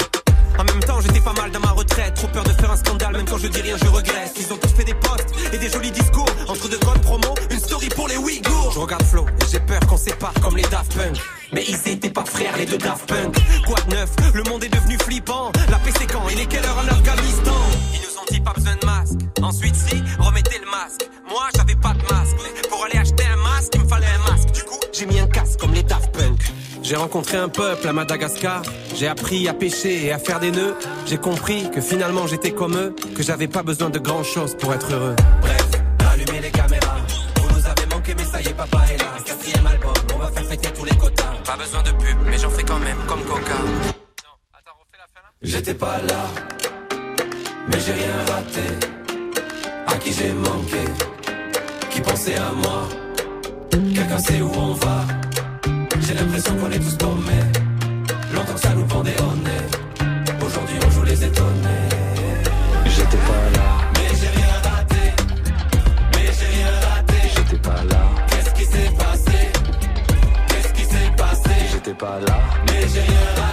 [0.59, 2.15] En même temps, j'étais pas mal dans ma retraite.
[2.15, 4.33] Trop peur de faire un scandale, même quand je dis rien, je regrette.
[4.41, 6.27] Ils ont tous fait des posts et des jolis discours.
[6.49, 8.73] Entre deux codes promo, une story pour les Ouïghours.
[8.75, 11.17] Je regarde Flo et j'ai peur qu'on sépare comme les Daft Punk.
[11.53, 13.37] Mais ils étaient pas frères, les deux Daft Punk.
[13.69, 14.11] Quoi de neuf?
[14.35, 15.53] Le monde est devenu flippant.
[15.71, 16.29] La paix c'est quand?
[16.29, 17.55] Il est quelle heure en Afghanistan
[18.31, 19.19] dit pas besoin de masque.
[19.43, 21.09] Ensuite, si, remettez le masque.
[21.29, 22.37] Moi, j'avais pas de masque.
[22.69, 24.53] Pour aller acheter un masque, il me fallait un masque.
[24.53, 26.41] Du coup, j'ai mis un casque comme les Daft Punk.
[26.83, 28.63] J'ai rencontré un peuple à Madagascar.
[28.95, 30.77] J'ai appris à pêcher et à faire des nœuds.
[31.07, 34.73] J'ai compris que finalement j'étais comme eux, que j'avais pas besoin de grand chose pour
[34.73, 35.17] être heureux.
[35.41, 35.69] Bref,
[36.13, 36.97] allumez les caméras.
[37.41, 39.07] Vous nous avez manqué, mais ça y est, papa est là.
[39.25, 41.33] Quatrième album, on va faire fêter tous les quotas.
[41.45, 43.57] Pas besoin de pub, mais j'en fais quand même comme Coca.
[45.43, 46.25] J'étais pas là,
[47.69, 48.67] mais j'ai rien raté.
[49.87, 50.85] À qui j'ai manqué,
[51.91, 52.89] qui pensait à moi.
[53.71, 55.05] Quelqu'un sait où on va.
[56.01, 57.47] J'ai l'impression qu'on est tous paumés.
[58.35, 60.45] Longtemps que ça nous pendait au nez.
[60.45, 61.89] Aujourd'hui on joue les étonnés.
[62.87, 63.69] J'étais pas là.
[63.95, 65.05] Mais j'ai rien raté.
[66.13, 67.19] Mais j'ai rien raté.
[67.35, 68.03] J'étais pas là.
[68.29, 69.39] Qu'est-ce qui s'est passé?
[70.49, 71.55] Qu'est-ce qui s'est passé?
[71.73, 72.39] J'étais pas là.
[72.67, 73.46] Mais j'ai rien raté.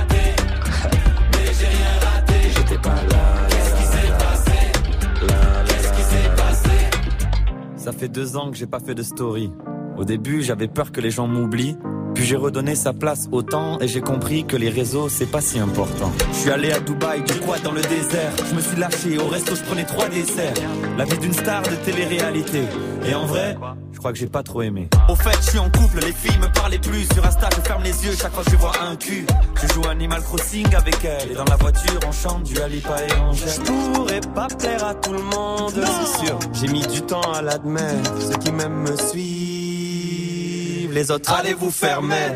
[7.83, 9.51] Ça fait deux ans que j'ai pas fait de story.
[9.97, 11.75] Au début, j'avais peur que les gens m'oublient.
[12.15, 15.41] Puis j'ai redonné sa place au temps et j'ai compris que les réseaux c'est pas
[15.41, 16.09] si important.
[16.31, 18.31] Je suis allé à Dubaï, du quad dans le désert.
[18.49, 20.53] Je me suis lâché, au resto je prenais trois desserts.
[20.97, 22.61] La vie d'une star de télé-réalité.
[23.05, 23.57] Et en vrai,
[24.03, 24.89] crois que j'ai pas trop aimé.
[25.07, 27.07] Au fait, je suis en couple, les filles me parlaient plus.
[27.13, 29.25] Sur Insta, je ferme les yeux chaque fois que je vois un cul.
[29.61, 31.31] Je joue Animal Crossing avec elle.
[31.31, 33.47] Et dans la voiture, on chante du Alipa et Angèle.
[33.47, 33.61] Je
[33.93, 36.37] pourrais pas plaire à tout le monde, c'est sûr.
[36.51, 38.11] J'ai mis du temps à l'admettre.
[38.19, 40.91] Ceux qui m'aiment me suivent.
[40.91, 42.35] Les autres, allez vous fermer.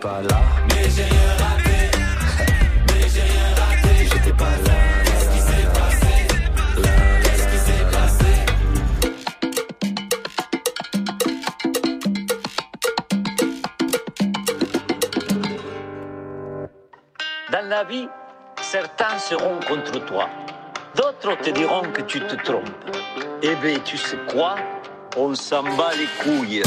[0.00, 1.90] Pas là, Mais j'ai rien raté.
[2.88, 3.92] Mais j'ai rien raté.
[4.10, 4.72] j'étais pas là.
[5.04, 6.12] Qu'est-ce qui s'est passé?
[7.22, 8.32] Qu'est-ce qui s'est passé?
[17.52, 18.08] Dans la vie,
[18.62, 20.28] certains seront contre toi.
[20.96, 22.70] D'autres te diront que tu te trompes.
[23.42, 24.54] Eh bien, tu sais quoi?
[25.16, 26.62] On s'en bat les couilles.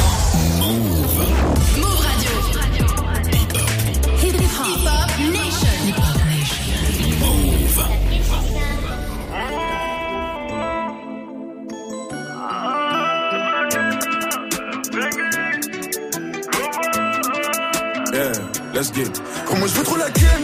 [18.73, 19.21] Let's get.
[19.45, 20.42] Comment je veux trop la ken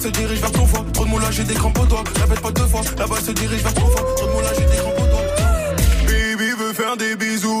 [0.00, 0.84] se dirige vers ton foie.
[0.92, 2.04] Trop de moulage, j'ai des crampes au doigt.
[2.20, 4.14] Répète pas deux fois, la balle se dirige vers ton foie.
[4.16, 5.20] Trop de moulage, j'ai des crampes au doigt.
[6.06, 7.59] Baby veut faire des bisous,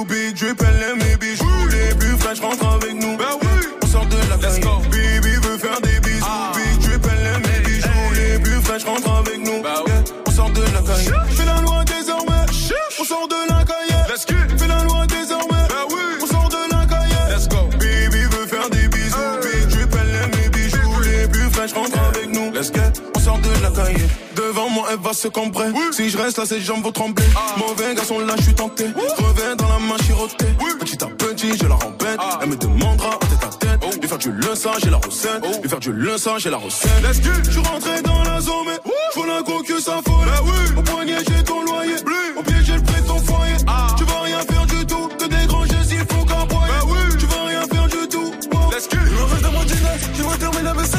[24.36, 25.66] Devant moi, elle va se cambrer.
[25.92, 27.24] Si je reste là, ses jambes vont trembler.
[27.56, 28.86] Mauvais garçon, là, je suis tenté.
[29.18, 30.46] Reviens dans la main chirotée.
[30.78, 32.18] Petit à petit, je la rembête.
[32.42, 34.00] Elle me demandera en tête à tête.
[34.00, 35.62] Lui faire du linçage et la recette.
[35.62, 36.90] Lui faire du linçage et la recette.
[37.02, 37.30] Let's go.
[37.44, 40.26] Je suis rentré dans la zone, mais faut la coque ça folle.
[40.26, 40.78] Bah oui.
[40.78, 41.96] Au poignet, j'ai ton loyer.
[42.36, 43.56] Au pied, j'ai le prix de ton foyer.
[43.98, 45.08] Tu vas rien faire du tout.
[45.18, 46.72] Que des grands gestes, il faut qu'aboyer.
[46.80, 47.16] Bah oui.
[47.18, 48.32] Tu vas rien faire du tout.
[48.72, 48.98] Let's go.
[49.04, 50.98] Le reste de mon dîner, j'ai beau terminer la ça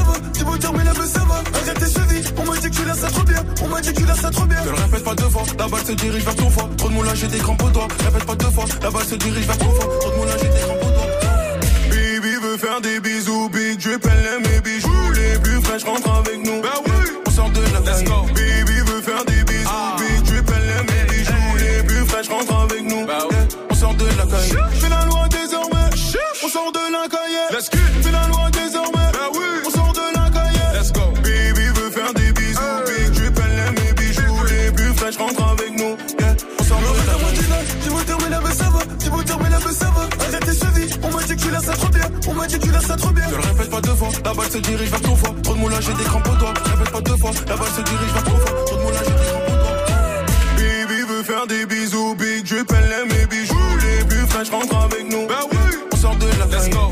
[2.61, 3.43] dit que tu laisses ça trop bien.
[3.63, 4.61] On m'a dit que tu laisses ça trop bien.
[4.63, 5.43] Ne le répète pas deux fois.
[5.57, 6.69] La balle se dirige vers ton foie.
[6.77, 7.87] Trop de moulage, j'ai des crampes aux doigts.
[8.05, 8.65] Répète pas deux fois.
[8.81, 9.87] La balle se dirige vers ton foie.
[9.99, 11.07] Trop de moulage, j'ai des crampes aux doigts.
[11.89, 15.11] Baby veut faire des bisous, big elle aime mes bijoux.
[15.15, 16.61] Les plus fraîches rentrent avec nous.
[16.61, 16.91] Bah oui,
[17.27, 18.25] on sort de la Let's go.
[18.35, 21.57] Baby veut faire des bisous, big drip, elle aime mes bijoux.
[21.59, 23.05] Les plus fraîches rentrent avec nous.
[23.05, 23.37] Bah oui,
[23.69, 24.53] on sort de la caille.
[24.79, 25.89] Fais la loi désormais,
[26.43, 27.39] on sort de la caille.
[27.51, 27.77] Let's go.
[28.01, 28.60] Fais la loi désormais,
[41.51, 42.03] tu laisses ça trop bien.
[42.27, 43.23] On m'a dit que tu laisses ça trop bien.
[43.29, 45.35] Je le répète pas deux fois, la balle se dirige vers ton foie.
[45.43, 46.53] Trop de moulage, j'ai des crampes aux doigts.
[46.65, 48.65] Répète pas deux fois, la balle se dirige vers ton foie.
[48.65, 49.77] Trop de moulage, j'ai des crampes aux doigts.
[50.57, 53.55] Baby veut faire des bisous, big drip, elle aime mes bijoux.
[53.81, 55.27] Les plus fraîches rentrent avec nous.
[55.27, 55.57] Bah oui,
[55.91, 56.91] on sort de la Let's go.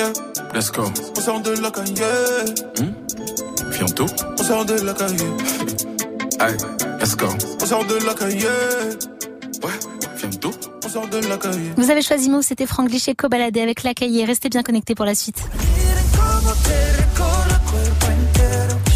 [0.00, 0.12] Yeah,
[0.54, 0.84] let's go.
[1.14, 1.92] On sort de la caille.
[2.78, 3.70] Hmm?
[3.70, 4.06] Bientôt.
[4.38, 5.18] On sort de la caille.
[6.98, 7.26] Let's go.
[7.60, 8.46] On sort de la caille.
[9.62, 9.78] Ouais,
[10.16, 10.52] bientôt.
[10.86, 11.72] On sort de la caille.
[11.76, 14.24] Vous avez choisi Move, c'était Franck Lichet co-baladé avec la cahier.
[14.24, 15.42] Restez bien connectés pour la suite.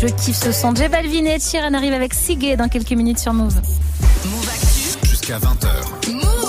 [0.01, 0.75] Je kiffe ce son.
[0.75, 3.61] J Balvin et Chiran arrive avec Sigé dans quelques minutes sur Move.
[5.03, 6.44] Jusqu'à 20h.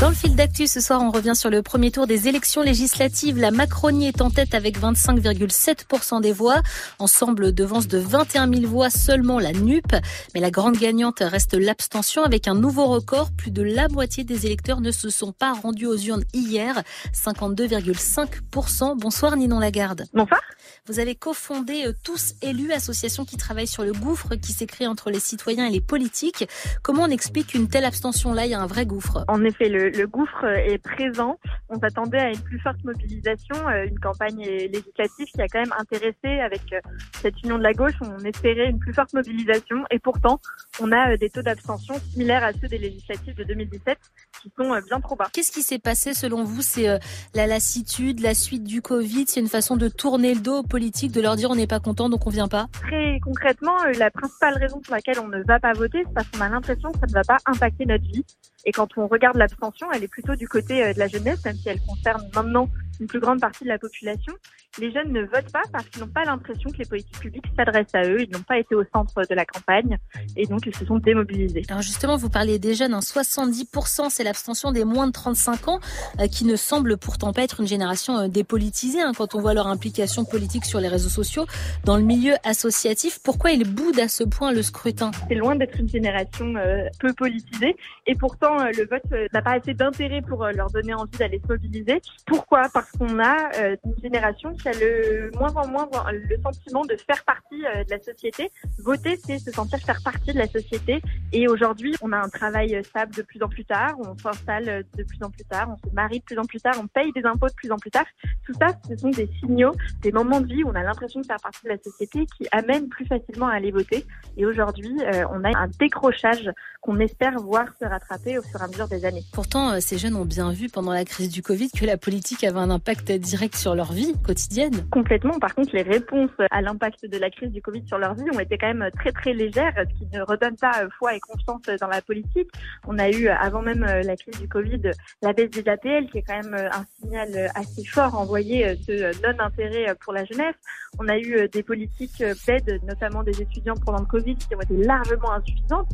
[0.00, 3.38] Dans le fil d'actu ce soir, on revient sur le premier tour des élections législatives.
[3.38, 6.60] La Macronie est en tête avec 25,7% des voix.
[6.98, 9.86] Ensemble devance de 21 000 voix seulement la NUP.
[10.34, 13.30] Mais la grande gagnante reste l'abstention avec un nouveau record.
[13.36, 16.82] Plus de la moitié des électeurs ne se sont pas rendus aux urnes hier.
[17.14, 18.98] 52,5%.
[18.98, 20.04] Bonsoir Ninon Lagarde.
[20.12, 20.40] Bonsoir.
[20.86, 24.86] Vous avez cofondé euh, Tous Élus, association qui travaille sur le gouffre qui s'est créé
[24.86, 26.46] entre les citoyens et les politiques.
[26.82, 28.46] Comment on explique une telle abstention-là?
[28.46, 29.24] Il y a un vrai gouffre.
[29.28, 31.38] En effet, le, le gouffre est présent.
[31.68, 35.74] On s'attendait à une plus forte mobilisation, euh, une campagne législative qui a quand même
[35.78, 36.80] intéressé avec euh,
[37.20, 37.94] cette union de la gauche.
[38.02, 40.40] On espérait une plus forte mobilisation et pourtant,
[40.80, 43.98] on a euh, des taux d'abstention similaires à ceux des législatives de 2017
[44.42, 45.28] qui sont bien trop bas.
[45.32, 46.62] Qu'est-ce qui s'est passé selon vous?
[46.62, 46.86] C'est
[47.34, 49.24] la lassitude, la suite du Covid?
[49.26, 51.80] C'est une façon de tourner le dos aux politiques, de leur dire on n'est pas
[51.80, 52.66] content donc on vient pas?
[52.72, 56.40] Très concrètement, la principale raison pour laquelle on ne va pas voter, c'est parce qu'on
[56.40, 58.24] a l'impression que ça ne va pas impacter notre vie.
[58.66, 61.68] Et quand on regarde l'abstention, elle est plutôt du côté de la jeunesse, même si
[61.68, 62.68] elle concerne maintenant
[63.00, 64.32] une plus grande partie de la population.
[64.80, 67.94] Les jeunes ne votent pas parce qu'ils n'ont pas l'impression que les politiques publiques s'adressent
[67.94, 68.20] à eux.
[68.20, 69.98] Ils n'ont pas été au centre de la campagne
[70.36, 71.62] et donc ils se sont démobilisés.
[71.68, 75.80] Alors justement, vous parlez des jeunes, hein, 70% c'est l'abstention des moins de 35 ans
[76.20, 79.54] euh, qui ne semble pourtant pas être une génération euh, dépolitisée hein, quand on voit
[79.54, 81.46] leur implication politique sur les réseaux sociaux,
[81.84, 83.20] dans le milieu associatif.
[83.22, 85.10] Pourquoi ils boudent à ce point le scrutin?
[85.28, 89.42] C'est loin d'être une génération euh, peu politisée et pourtant euh, le vote euh, n'a
[89.42, 92.00] pas assez d'intérêt pour euh, leur donner envie d'aller se mobiliser.
[92.26, 92.68] Pourquoi?
[92.72, 97.64] Parce qu'on a euh, une génération le moins en moins le sentiment de faire partie
[97.66, 98.50] euh, de la société.
[98.78, 101.02] Voter, c'est se sentir faire partie de la société.
[101.32, 105.02] Et aujourd'hui, on a un travail stable de plus en plus tard, on s'installe de
[105.02, 107.24] plus en plus tard, on se marie de plus en plus tard, on paye des
[107.24, 108.06] impôts de plus en plus tard.
[108.46, 109.72] Tout ça, ce sont des signaux,
[110.02, 112.46] des moments de vie où on a l'impression de faire partie de la société qui
[112.52, 114.04] amènent plus facilement à aller voter.
[114.36, 116.50] Et aujourd'hui, euh, on a un décrochage
[116.80, 119.24] qu'on espère voir se rattraper au fur et à mesure des années.
[119.32, 122.44] Pourtant, euh, ces jeunes ont bien vu pendant la crise du Covid que la politique
[122.44, 124.53] avait un impact direct sur leur vie quotidienne.
[124.90, 125.38] Complètement.
[125.38, 128.40] Par contre, les réponses à l'impact de la crise du Covid sur leur vie ont
[128.40, 131.62] été quand même très très légères, ce qui ne redonne pas euh, foi et confiance
[131.80, 132.48] dans la politique.
[132.86, 134.90] On a eu, avant même euh, la crise du Covid,
[135.22, 139.94] la baisse des APL, qui est quand même un signal assez fort envoyé de non-intérêt
[140.00, 140.54] pour la jeunesse.
[140.98, 144.76] On a eu des politiques d'aide, notamment des étudiants pendant le Covid, qui ont été
[144.76, 145.88] largement insuffisantes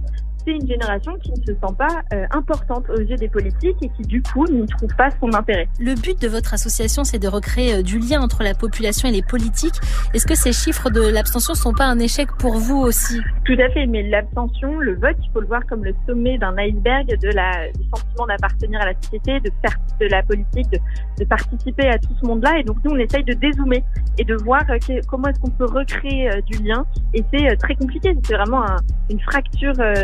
[0.45, 3.89] c'est une génération qui ne se sent pas euh, importante aux yeux des politiques et
[3.89, 5.69] qui du coup n'y trouve pas son intérêt.
[5.79, 9.13] Le but de votre association, c'est de recréer euh, du lien entre la population et
[9.13, 9.75] les politiques.
[10.15, 13.21] Est-ce que ces chiffres de l'abstention sont pas un échec pour vous aussi?
[13.45, 16.57] Tout à fait, mais l'abstention, le vote, il faut le voir comme le sommet d'un
[16.59, 20.79] iceberg de la, du sentiment d'appartenir à la société, de faire de la politique, de,
[21.19, 22.59] de participer à tout ce monde-là.
[22.59, 23.83] Et donc nous, on essaye de dézoomer
[24.19, 26.85] et de voir euh, que, comment est-ce qu'on peut recréer du lien.
[27.15, 28.77] Et c'est très compliqué, c'est vraiment un,
[29.11, 29.95] une fracture euh,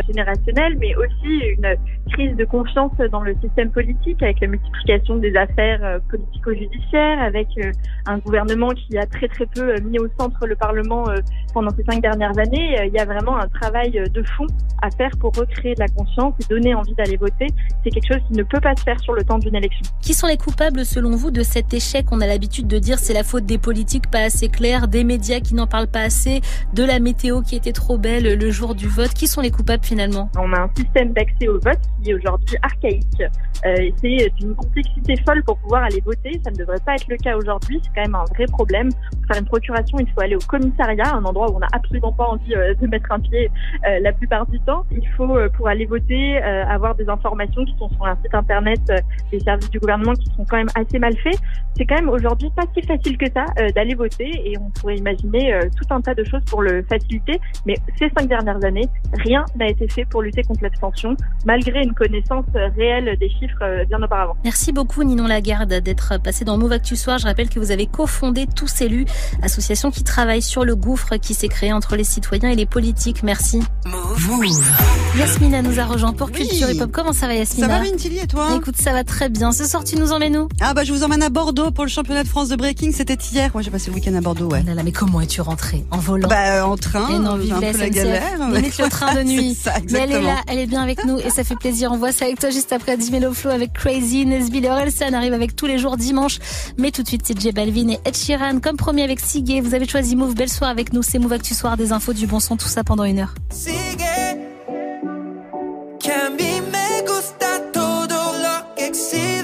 [0.78, 1.76] mais aussi une
[2.12, 7.48] crise de confiance dans le système politique avec la multiplication des affaires euh, politico-judiciaires, avec
[7.58, 7.70] euh,
[8.06, 11.04] un gouvernement qui a très très peu euh, mis au centre le Parlement
[11.52, 12.76] pendant ces cinq dernières années.
[12.86, 14.46] Il y a vraiment un travail de fond
[14.82, 17.46] à faire pour recréer de la confiance et donner envie d'aller voter.
[17.84, 19.84] C'est quelque chose qui ne peut pas se faire sur le temps d'une élection.
[20.02, 22.06] Qui sont les coupables selon vous de cet échec?
[22.10, 25.40] On a l'habitude de dire c'est la faute des politiques pas assez clairs, des médias
[25.40, 26.40] qui n'en parlent pas assez,
[26.74, 29.14] de la météo qui était trop belle le jour du vote.
[29.14, 30.15] Qui sont les coupables finalement?
[30.38, 33.22] On a un système d'accès au vote qui est aujourd'hui archaïque.
[33.64, 36.40] Euh, c'est d'une complexité folle pour pouvoir aller voter.
[36.44, 37.80] Ça ne devrait pas être le cas aujourd'hui.
[37.82, 38.88] C'est quand même un vrai problème.
[38.90, 42.12] Pour faire une procuration, il faut aller au commissariat, un endroit où on n'a absolument
[42.12, 43.50] pas envie euh, de mettre un pied
[43.86, 44.84] euh, la plupart du temps.
[44.90, 48.34] Il faut, euh, pour aller voter, euh, avoir des informations qui sont sur un site
[48.34, 48.98] internet euh,
[49.30, 51.38] des services du gouvernement qui sont quand même assez mal faits.
[51.76, 54.96] C'est quand même aujourd'hui pas si facile que ça euh, d'aller voter et on pourrait
[54.96, 57.38] imaginer euh, tout un tas de choses pour le faciliter.
[57.66, 58.88] Mais ces cinq dernières années,
[59.24, 63.62] rien n'a été fait pour lutter contre l'abstention, malgré une connaissance euh, réelle des chiffres
[63.62, 64.36] euh, bien auparavant.
[64.44, 67.18] Merci beaucoup Ninon Lagarde d'être passé dans Move Actu Soir.
[67.18, 69.06] Je rappelle que vous avez cofondé Tous Élus,
[69.42, 73.22] association qui travaille sur le gouffre qui s'est créé entre les citoyens et les politiques.
[73.22, 73.62] Merci.
[75.18, 76.90] Yasmina nous a rejoint pour Culture Hip Hop.
[76.92, 78.48] Comment ça va Yasmina Ça va Vintili et toi?
[78.56, 79.52] Écoute, ça va très bien.
[79.52, 80.48] Ce soir, tu nous emmènes où?
[80.60, 82.92] Ah bah je vous emmène à Bordeaux pour le championnat de France de breaking.
[82.92, 83.50] C'était hier.
[83.54, 84.60] Moi j'ai passé le week-end à Bordeaux, ouais.
[84.62, 85.84] Oh là là, mais comment es-tu rentrée?
[85.90, 86.28] En volant?
[86.28, 87.08] Bah euh, en train.
[87.10, 88.22] Et non, vive un la peu la galère.
[88.52, 89.54] Limite le train de nuit.
[89.54, 91.90] C'est ça, mais elle est là, elle est bien avec nous et ça fait plaisir.
[91.92, 95.56] On voit ça avec toi juste après Dimelo Flow avec Crazy, Nesbill Orelsan arrive avec
[95.56, 96.38] tous les jours dimanche.
[96.78, 98.60] Mais tout de suite, c'est J Balvin et Ed Sheeran.
[98.60, 100.34] Comme promis avec Sigé, vous avez choisi Move.
[100.34, 101.02] Belle soirée avec nous.
[101.02, 103.34] C'est Move Actu Soir, des infos, du bon son, tout ça pendant une heure.
[103.50, 104.04] Sigue,
[105.98, 109.35] que a mí me gusta todo lo que exhibes.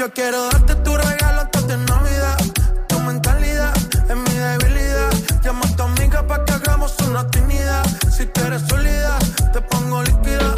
[0.00, 2.38] Yo quiero darte tu regalo antes de Navidad.
[2.88, 3.70] Tu mentalidad
[4.08, 5.10] es mi debilidad.
[5.44, 7.84] Llama a tu amiga para que hagamos una actividad.
[8.10, 9.18] Si tú eres sólida,
[9.52, 10.54] te pongo líquida.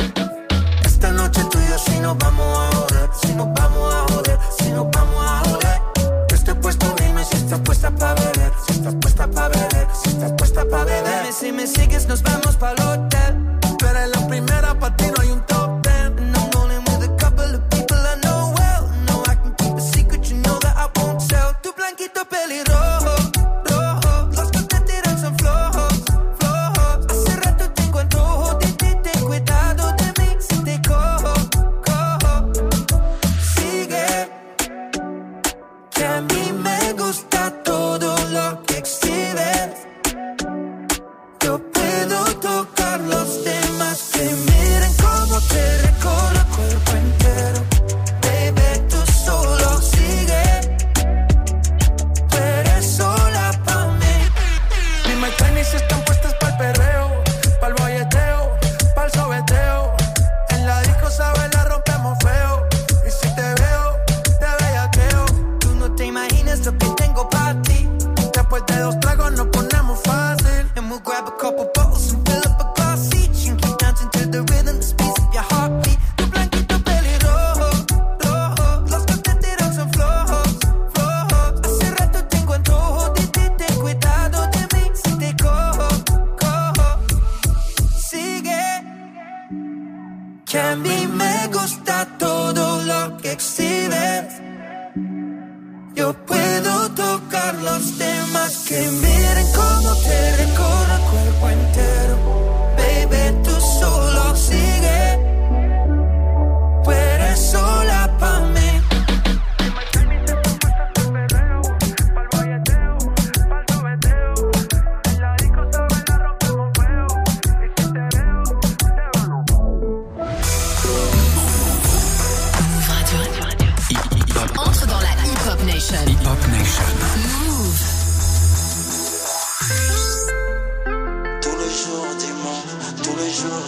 [0.85, 3.11] Esta noche tú y yo si nos vamos a joder.
[3.21, 5.81] Si nos vamos a joder, si nos vamos a joder.
[6.29, 8.53] Yo estoy puesto, dime si estás puesta para beber.
[8.65, 11.23] Si estás puesta para beber, si estás puesta para beber.
[11.23, 13.59] Dime si me sigues, nos vamos para el hotel.
[13.77, 15.45] Tú eres la primera, para ti no hay un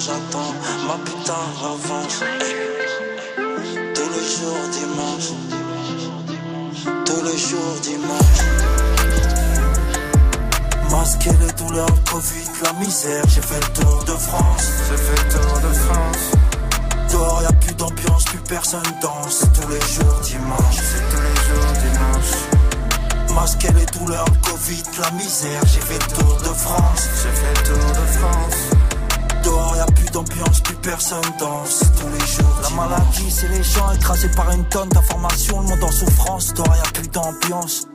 [0.04, 0.52] j'attends
[0.86, 2.18] ma putain revanche.
[3.94, 5.28] Tous les jours dimanche,
[7.06, 8.40] tous les jours dimanche.
[10.90, 14.66] Masquer les douleurs, le Covid, la misère, j'ai fait le tour de France.
[14.90, 16.24] J'ai fait le tour de France.
[17.10, 19.40] Dehors y'a plus d'ambiance, plus personne danse.
[19.40, 20.76] C'est tous les jours dimanche.
[20.76, 23.34] C'est tous les jours dimanche.
[23.34, 27.08] Masquer les douleurs, le Covid, la misère, j'ai fait le tour de France.
[27.22, 28.60] J'ai fait le tour de France.
[29.42, 31.80] Dehors, y a d'ambiance, plus personne danse.
[31.98, 35.60] Tous les jours, la maladie, c'est les gens écrasés par une tonne d'informations.
[35.60, 37.88] Le monde en souffrance, dehors, y a plus d'ambiance.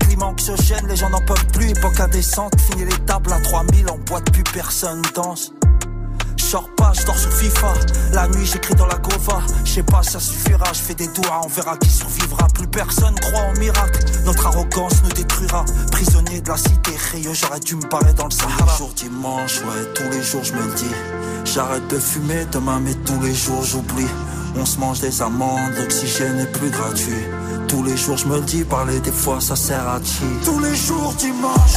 [0.00, 1.70] Climat anxiogène, les gens n'en peuvent plus.
[1.70, 5.52] Époque indécente, fini les tables à 3000 en boîte, plus personne danse.
[6.36, 7.72] Sors pas, je dors sur FIFA.
[8.12, 9.40] La nuit, j'écris dans la gova.
[9.64, 10.72] Je sais pas, ça suffira.
[10.72, 12.46] Je fais des doigts, on verra qui survivra.
[12.54, 14.04] Plus personne croit au miracle.
[14.24, 15.64] Notre arrogance nous détruira.
[15.90, 18.76] Prisonnier de la cité, Rio, j'aurais dû me barrer dans le Sahara.
[18.76, 20.94] Jours dimanche, ouais, tous les jours je me le dis.
[21.56, 24.06] J'arrête de fumer demain, mais tous les jours j'oublie.
[24.60, 27.24] On se mange des amandes, l'oxygène est plus gratuit.
[27.66, 30.26] Tous les jours je me le dis, parler des fois ça sert à chi.
[30.44, 31.76] Tous les jours dimanche.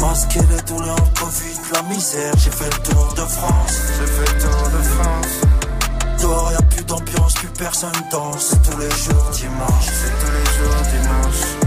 [0.00, 3.76] Masquer les douleurs, le Covid, la misère, j'ai fait le tour de France.
[4.00, 6.22] J'ai fait le tour de France.
[6.22, 8.48] Dehors, y a plus d'ambiance, plus personne danse.
[8.50, 9.86] C'est tous les jours dimanche.
[9.86, 11.59] C'est tous les jours dimanche.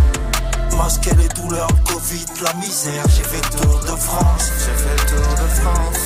[0.78, 4.52] Masquer les douleurs, le Covid, la misère, j'ai fait le tour de France.
[4.60, 6.00] J'ai fait tour de France.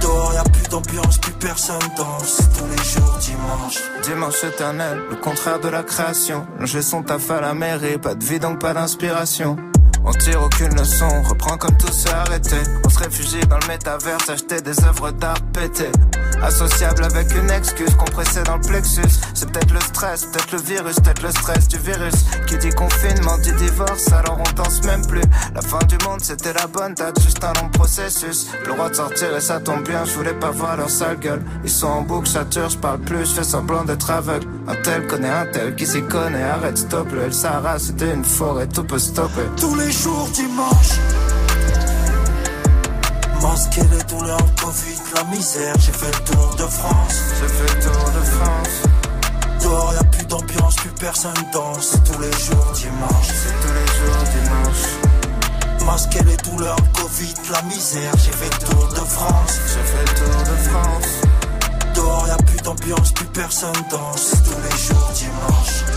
[0.00, 2.38] Dehors, y a plus d'ambiance, plus personne danse.
[2.56, 3.78] Tous les jours dimanche.
[4.04, 6.46] Dimanche éternel, le contraire de la création.
[6.60, 9.56] Longer son taf à la mairie, pas de vie donc pas d'inspiration.
[10.04, 12.56] On tire aucune leçon, on reprend comme tout s'est arrêté.
[12.84, 15.90] On se réfugie dans le métaverse, acheter des œuvres d'art pétées.
[16.42, 19.02] Associable avec une excuse compressée dans le plexus.
[19.34, 22.14] C'est peut-être le stress, peut-être le virus, peut-être le stress du virus.
[22.46, 25.22] Qui dit confinement, dit divorce, alors on danse même plus.
[25.54, 28.46] La fin du monde, c'était la bonne date, juste un long processus.
[28.64, 31.42] Le droit de sortir et ça tombe bien, je voulais pas voir leur sale gueule.
[31.64, 34.46] Ils sont en boucle, sature, je parle plus, je fais semblant d'être aveugle.
[34.66, 38.24] Un tel connaît un tel qui s'y connaît, arrête, stop le El Sahara, c'était une
[38.24, 39.46] forêt, tout peut stopper.
[39.56, 40.98] Tous les jours dimanche.
[43.42, 47.14] Masquer les douleurs, le Covid, la misère, j'ai fait le tour de France.
[47.40, 48.82] J'ai fait le tour de France.
[49.62, 51.90] Dehors, y a plus d'ambiance, plus personne danse.
[51.92, 53.28] C'est tous les jours dimanche.
[53.28, 55.86] C'est tous les jours dimanche.
[55.86, 59.58] Masquer les douleurs, le Covid, la misère, j'ai fait le tour de France.
[59.68, 61.94] J'ai fait le tour de France.
[61.94, 64.34] Dehors, y a plus d'ambiance, plus personne danse.
[64.34, 65.87] C'est tous les jours dimanche.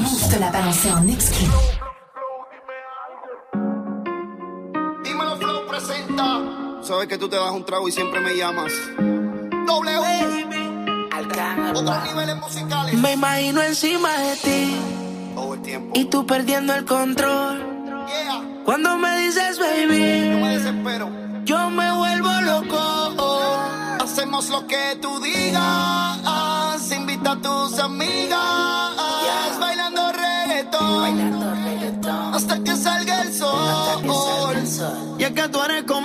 [0.00, 1.46] Move te l'a balancé en exclu.
[5.04, 6.40] Dímelo Flow presenta.
[6.82, 8.72] Sabes que tú te das un trago y siempre me llamas.
[9.66, 9.98] W.
[11.74, 12.94] Otros niveles musicales.
[12.94, 14.76] Me imagino encima de ti
[15.34, 15.98] Todo el tiempo.
[15.98, 17.58] y tú perdiendo el control.
[18.06, 18.42] Yeah.
[18.64, 21.10] Cuando me dices baby, Yo me desespero.
[21.44, 23.58] yo me vuelvo loco.
[24.02, 26.90] Hacemos lo que tú digas.
[26.90, 28.40] Invita a tus amigas.
[28.98, 29.51] Bailando
[31.64, 32.34] reggaetón.
[32.34, 33.82] Hasta que salga el sol.
[35.18, 36.01] Y es que tú eres como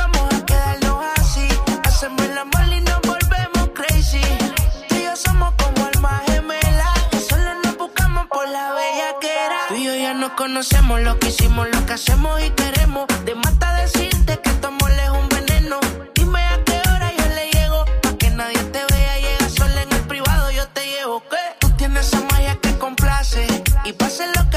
[0.00, 1.46] Vamos a quedarlos así,
[1.84, 4.22] hacemos el amor y nos volvemos crazy.
[4.88, 6.98] Tú y yo somos como al más gemelas.
[7.28, 9.58] Solo nos buscamos por la bella que era.
[9.68, 13.06] Tú y yo ya no conocemos, lo que hicimos, lo que hacemos y queremos.
[13.26, 15.78] Te mata decirte que tu amor es un veneno.
[16.14, 19.92] Dime a qué hora yo le llego, pa que nadie te vea llega Solo en
[19.92, 21.22] el privado yo te llevo.
[21.28, 21.42] ¿Qué?
[21.60, 23.46] Tú tienes esa magia que complace.
[23.84, 24.49] Y pasen lo que te.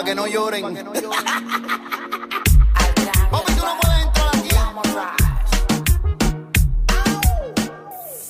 [0.00, 0.62] El volumen para que no lloren.
[3.30, 4.48] Papi, tú no puedes entrar aquí.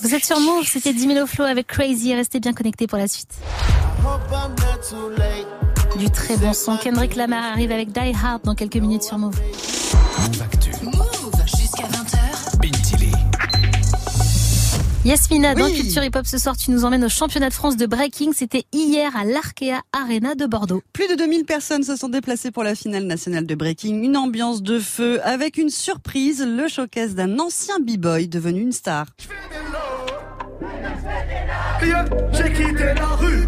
[0.03, 2.15] Vous êtes sur Move, c'était 10 000 au flow avec Crazy.
[2.15, 3.35] Restez bien connectés pour la suite.
[5.99, 6.77] Du très bon son.
[6.77, 9.35] Kendrick Lamar arrive avec Die Hard dans quelques minutes sur Move.
[9.35, 10.56] Move Actu.
[10.56, 10.56] Move
[15.07, 15.71] Yasmina, dans.
[15.71, 18.33] Culture Hip Hop ce soir, tu nous emmènes au championnat de France de breaking.
[18.33, 20.83] C'était hier à l'Arkea Arena de Bordeaux.
[20.93, 24.03] Plus de 2000 personnes se sont déplacées pour la finale nationale de breaking.
[24.03, 29.07] Une ambiance de feu avec une surprise, le showcase d'un ancien b-boy devenu une star.
[32.33, 33.47] J'ai quitté la rue,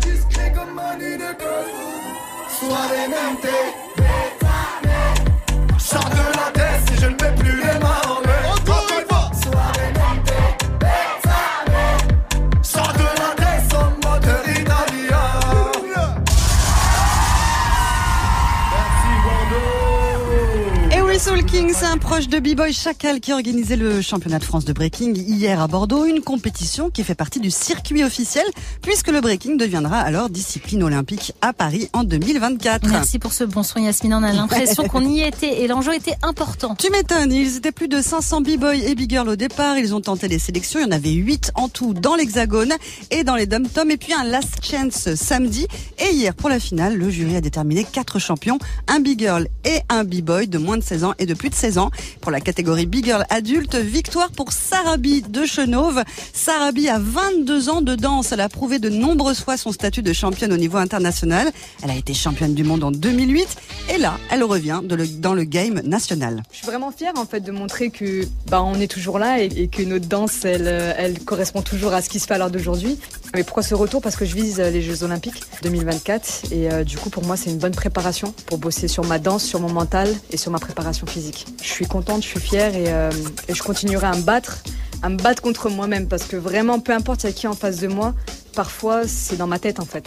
[21.19, 24.45] Oui, Soul King, c'est un proche de B-Boy Chacal qui a organisé le championnat de
[24.45, 28.45] France de breaking hier à Bordeaux, une compétition qui fait partie du circuit officiel
[28.83, 32.89] puisque le breaking deviendra alors discipline olympique à Paris en 2024.
[32.89, 34.19] Merci pour ce bon son, Yasmina.
[34.19, 36.77] On a l'impression qu'on y était et l'enjeu était important.
[36.77, 40.29] Tu m'étonnes, ils étaient plus de 500 b-boys et b-girls au départ, ils ont tenté
[40.29, 42.75] les sélections, il y en avait 8 en tout dans l'hexagone
[43.11, 45.67] et dans les dom-toms et puis un last chance samedi
[45.99, 50.05] et hier pour la finale, le jury a déterminé quatre champions, un b-girl et un
[50.05, 51.91] b-boy de moins de 16 ans et de plus de 16 ans.
[52.21, 56.03] Pour la catégorie b-girl adulte, victoire pour Sarabi de Chenauve.
[56.33, 60.13] Sarabi a 22 ans de danse, elle a prouvé de nombreuses fois son statut de
[60.13, 61.51] championne au niveau international.
[61.83, 63.49] Elle a été championne du monde en 2008
[63.95, 66.43] et là, elle revient dans le game national.
[66.53, 69.47] Je suis vraiment fière en fait de montrer que bah, on est toujours là et,
[69.47, 72.39] et que notre danse elle, euh, elle correspond toujours à ce qui se fait à
[72.39, 72.99] l'heure d'aujourd'hui.
[73.35, 74.01] Mais pourquoi ce retour?
[74.01, 77.37] Parce que je vise euh, les Jeux Olympiques 2024 et euh, du coup pour moi
[77.37, 80.59] c'est une bonne préparation pour bosser sur ma danse, sur mon mental et sur ma
[80.59, 81.47] préparation physique.
[81.63, 83.11] Je suis contente, je suis fière et, euh,
[83.49, 84.63] et je continuerai à me battre,
[85.03, 87.55] à me battre contre moi-même parce que vraiment peu importe il y a qui en
[87.55, 88.15] face de moi,
[88.55, 90.05] parfois c'est dans ma tête en fait.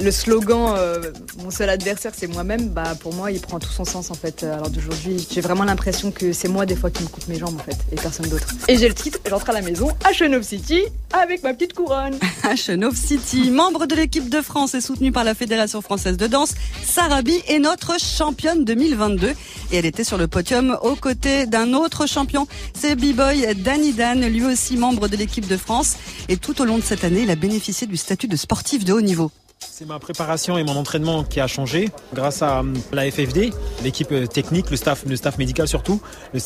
[0.00, 1.12] Le slogan euh,
[1.42, 4.42] mon seul adversaire c'est moi-même, bah pour moi il prend tout son sens en fait
[4.44, 5.26] à l'heure d'aujourd'hui.
[5.30, 7.76] J'ai vraiment l'impression que c'est moi des fois qui me coupe mes jambes en fait
[7.92, 8.46] et personne d'autre.
[8.68, 10.82] Et j'ai le titre, j'entre à la maison à Chenauve City
[11.12, 12.16] avec ma petite couronne.
[12.44, 13.50] à Chenauve City.
[13.50, 17.58] Membre de l'équipe de France et soutenue par la Fédération française de danse, Sarabi est
[17.58, 19.28] notre championne 2022
[19.72, 24.20] et elle était sur le podium aux côtés d'un autre champion, c'est B-Boy Danny Dan,
[24.30, 25.96] lui aussi membre de l'équipe de France
[26.28, 28.92] et tout au long de cette année, il a bénéficié du statut de sportif de
[28.92, 29.30] haut niveau.
[29.58, 33.50] C'est ma préparation et mon entraînement qui a changé grâce à euh, la FFD,
[33.82, 35.04] l'équipe euh, technique, le staff,
[35.38, 36.00] médical surtout,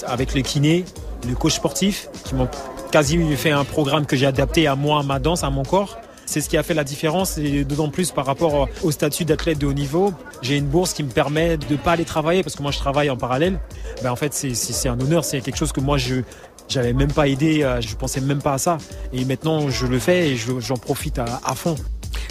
[0.07, 0.85] avec le kiné,
[1.28, 2.49] le coach sportif qui m'ont
[2.91, 5.99] quasi fait un programme que j'ai adapté à moi, à ma danse, à mon corps.
[6.26, 9.59] C'est ce qui a fait la différence et d'autant plus par rapport au statut d'athlète
[9.59, 10.12] de haut niveau.
[10.43, 13.11] J'ai une bourse qui me permet de pas aller travailler parce que moi je travaille
[13.11, 13.61] en parallèle.
[14.03, 16.22] Ben, en fait c'est un honneur, c'est quelque chose que moi je
[16.69, 18.79] j'avais même pas aidé, euh, je pensais même pas à ça.
[19.12, 21.77] Et maintenant je le fais et je- j'en profite à- à fond.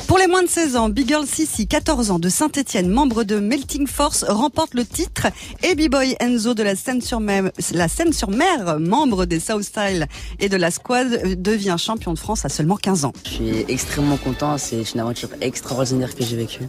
[0.07, 3.39] Pour les moins de 16 ans, Big Girl Sissi, 14 ans de Saint-Etienne, membre de
[3.39, 5.27] Melting Force, remporte le titre
[5.61, 10.07] et B-Boy Enzo de la Seine-sur-Mer, membre des South Style
[10.39, 13.13] et de la Squad, devient champion de France à seulement 15 ans.
[13.25, 16.63] Je suis extrêmement content, c'est une aventure extraordinaire que j'ai vécue.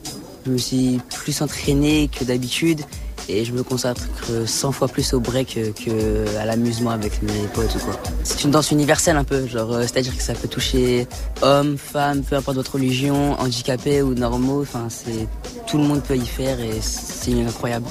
[0.46, 2.80] Je me suis plus entraîné que d'habitude
[3.28, 4.02] et je me consacre
[4.46, 7.98] 100 fois plus au break que, à l'amusement avec mes potes ou quoi.
[8.22, 11.06] C'est une danse universelle un peu, genre euh, c'est-à-dire que ça peut toucher
[11.42, 14.62] hommes, femmes, peu importe votre religion, handicapés ou normaux.
[14.62, 15.26] Enfin, c'est
[15.66, 17.86] tout le monde peut y faire et c'est incroyable.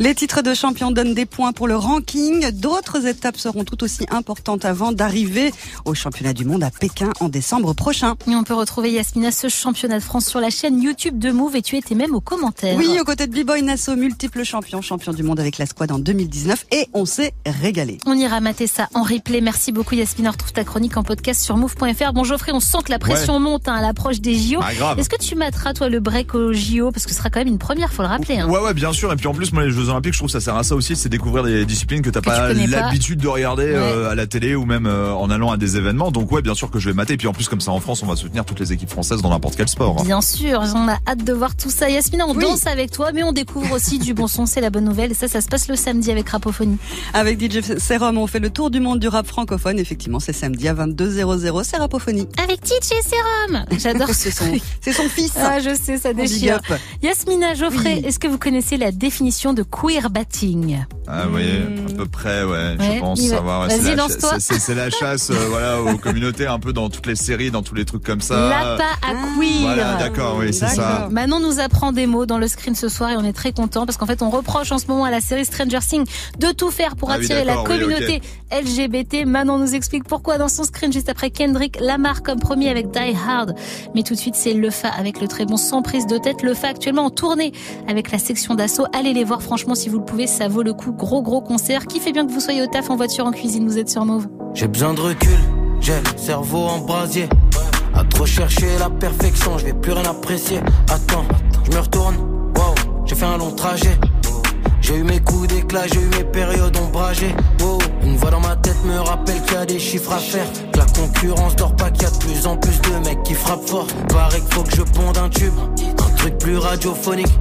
[0.00, 2.52] Les titres de champion donnent des points pour le ranking.
[2.52, 5.52] D'autres étapes seront tout aussi importantes avant d'arriver
[5.86, 8.14] au championnat du monde à Pékin en décembre prochain.
[8.30, 11.56] Et on peut retrouver Yasmina ce championnat de France sur la chaîne YouTube de Move
[11.56, 12.76] et tu étais même aux commentaires.
[12.76, 15.98] Oui, aux côtés de B-Boy Nassau, multiple champion, champion du monde avec la squad en
[15.98, 17.98] 2019 et on s'est régalé.
[18.06, 19.40] On ira mater ça en replay.
[19.40, 20.28] Merci beaucoup Yasmina.
[20.28, 22.12] On retrouve ta chronique en podcast sur move.fr.
[22.12, 23.40] Bon Geoffrey, on sent que la pression Ouais.
[23.40, 24.60] monte hein, à l'approche des JO.
[24.62, 24.98] Ah, grave.
[25.00, 27.48] Est-ce que tu materas toi le break aux JO parce que ce sera quand même
[27.48, 28.38] une première, faut le rappeler.
[28.38, 28.48] Hein.
[28.48, 29.12] Ouais, ouais, bien sûr.
[29.12, 30.74] Et puis en plus, moi, les Jeux Olympiques, je trouve que ça sert à ça
[30.74, 34.26] aussi, c'est découvrir des disciplines que t'as tu pas l'habitude de regarder euh, à la
[34.26, 36.10] télé ou même euh, en allant à des événements.
[36.10, 37.14] Donc ouais, bien sûr que je vais mater.
[37.14, 39.22] Et puis en plus, comme ça en France, on va soutenir toutes les équipes françaises
[39.22, 39.96] dans n'importe quel sport.
[40.00, 40.04] hein.
[40.04, 41.88] Bien sûr, on a hâte de voir tout ça.
[41.90, 44.84] Yasmina, on danse avec toi, mais on découvre aussi du bon son, c'est la bonne
[44.84, 45.10] nouvelle.
[45.12, 46.78] Et ça, ça se passe le samedi avec Rapophonie.
[47.14, 49.78] Avec DJ Serum, on fait le tour du monde du rap francophone.
[49.78, 52.28] Effectivement, c'est samedi à 22h00, c'est Rapophonie.
[52.42, 54.44] Avec DJ Serum J'adore C'est son-
[54.80, 55.32] c'est son fils.
[55.36, 56.60] Ah, je sais, ça déchire.
[57.02, 61.44] Yasmina Geoffrey, est-ce que vous connaissez la définition de queerbatting Ah oui,
[61.88, 63.62] à peu près, ouais, Ouais, je pense savoir.
[63.62, 64.30] ouais, Vas-y, c'est la, lance-toi.
[64.38, 67.50] c'est- c'est- c'est la chasse, euh, voilà, aux communautés, un peu dans toutes les séries,
[67.50, 68.48] dans tous les trucs comme ça.
[68.48, 69.60] L'appât à queer.
[69.62, 71.08] Voilà, d'accord, oui, c'est ça.
[71.10, 73.86] Manon nous apprend des mots dans le screen ce soir et on est très content
[73.86, 76.06] parce qu'en fait on reproche en ce moment à la série Stranger Things
[76.38, 78.20] de tout faire pour Ah oui, attirer la oui, communauté.
[78.52, 79.26] LGBT.
[79.26, 83.14] Manon nous explique pourquoi dans son screen juste après Kendrick Lamar comme premier avec Die
[83.26, 83.54] Hard.
[83.94, 86.42] Mais tout de suite c'est Lefa avec le très bon sans prise de tête.
[86.42, 87.52] Lefa actuellement en tournée
[87.86, 88.86] avec la section d'assaut.
[88.92, 90.92] Allez les voir franchement si vous le pouvez, ça vaut le coup.
[90.92, 91.86] Gros gros concert.
[91.86, 94.04] Qui fait bien que vous soyez au taf en voiture, en cuisine, vous êtes sur
[94.04, 94.28] Mauve.
[94.54, 95.38] J'ai besoin de recul,
[95.80, 97.28] j'ai le cerveau en brasier.
[97.94, 100.60] À trop chercher la perfection, je vais plus rien apprécier.
[100.90, 101.24] Attends,
[101.64, 102.16] je me retourne,
[102.56, 102.74] wow,
[103.06, 103.98] j'ai fait un long trajet.
[104.88, 107.34] J'ai eu mes coups d'éclat, j'ai eu mes périodes ombragées.
[108.02, 110.46] Une voix dans ma tête me rappelle qu'il y a des chiffres à faire.
[110.72, 113.34] Que la concurrence dort pas, qu'il y a de plus en plus de mecs qui
[113.34, 113.86] frappent fort.
[114.08, 115.52] Paraît qu'il faut que je ponde un tube,
[115.98, 117.38] un truc plus radiophonique.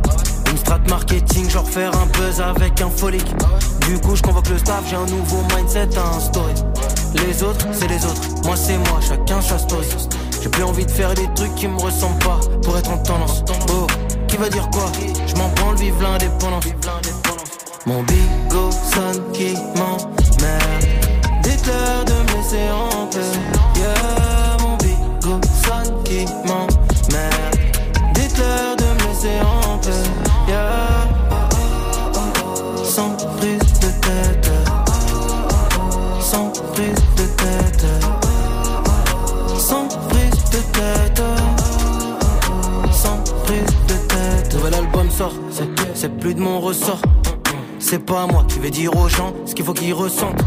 [0.52, 3.34] Une strat marketing, genre faire un buzz avec un folique.
[3.88, 6.54] Du coup, je convoque le staff, j'ai un nouveau mindset à instaurer.
[7.14, 9.88] Les autres, c'est les autres, moi c'est moi, chacun sa story.
[10.42, 13.44] J'ai plus envie de faire des trucs qui me ressemblent pas pour être en tendance.
[13.70, 13.88] Oh,
[14.28, 14.92] qui va dire quoi?
[15.26, 16.66] Je m'en branle, vive l'indépendance.
[17.86, 20.86] Mon bigot sonne qui m'emmerde.
[21.44, 22.34] Dites-leur de
[47.90, 50.44] C'est pas moi qui vais dire aux gens ce qu'il faut qu'ils ressentent.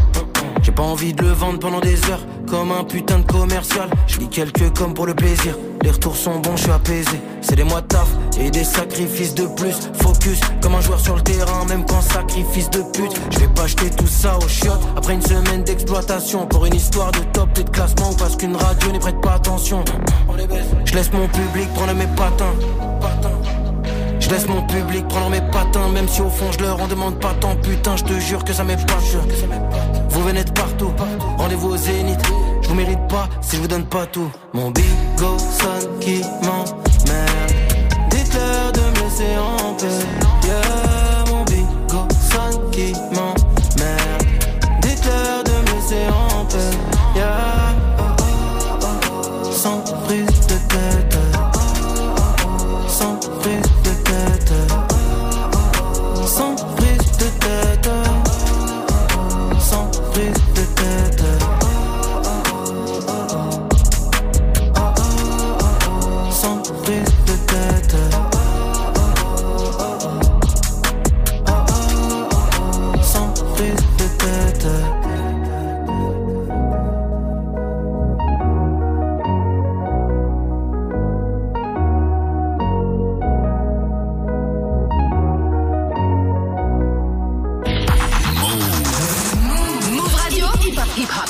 [0.61, 3.89] J'ai pas envie de le vendre pendant des heures comme un putain de commercial.
[4.05, 5.57] Je lis quelques comme pour le plaisir.
[5.81, 7.19] Les retours sont bons, je suis apaisé.
[7.41, 8.07] C'est des mois de taf
[8.39, 9.73] et des sacrifices de plus.
[10.03, 13.19] Focus comme un joueur sur le terrain, même quand sacrifice de pute.
[13.31, 17.11] Je vais pas jeter tout ça au chiottes après une semaine d'exploitation pour une histoire
[17.11, 19.83] de top et de classement ou parce qu'une radio n'y prête pas attention.
[20.85, 22.53] Je laisse mon public prendre mes patins.
[24.31, 27.33] Laisse mon public prendre mes patins, même si au fond je leur en demande pas
[27.41, 27.53] tant.
[27.57, 28.87] Putain, je te jure que ça m'épate.
[30.09, 30.93] Vous venez de partout,
[31.37, 32.21] rendez-vous au zénith.
[32.61, 34.31] Je vous mérite pas si je vous donne pas tout.
[34.53, 37.51] Mon bigot sonne qui m'emmerde.
[38.09, 40.90] Dites-leur de me laisser en paix.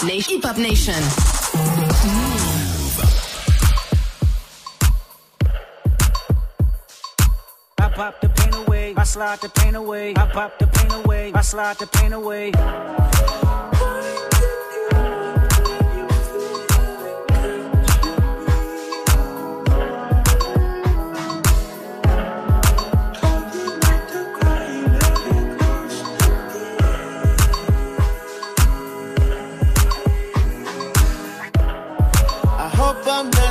[0.03, 0.35] Nation.
[0.35, 0.95] Hip Hop Nation.
[7.77, 10.13] I pop the pain away, I slide the pain away.
[10.15, 12.51] I pop the pain away, I slide the pain away.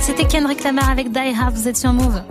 [0.00, 2.22] C'était Kendrick Lamar avec Die vous êtes sur Move.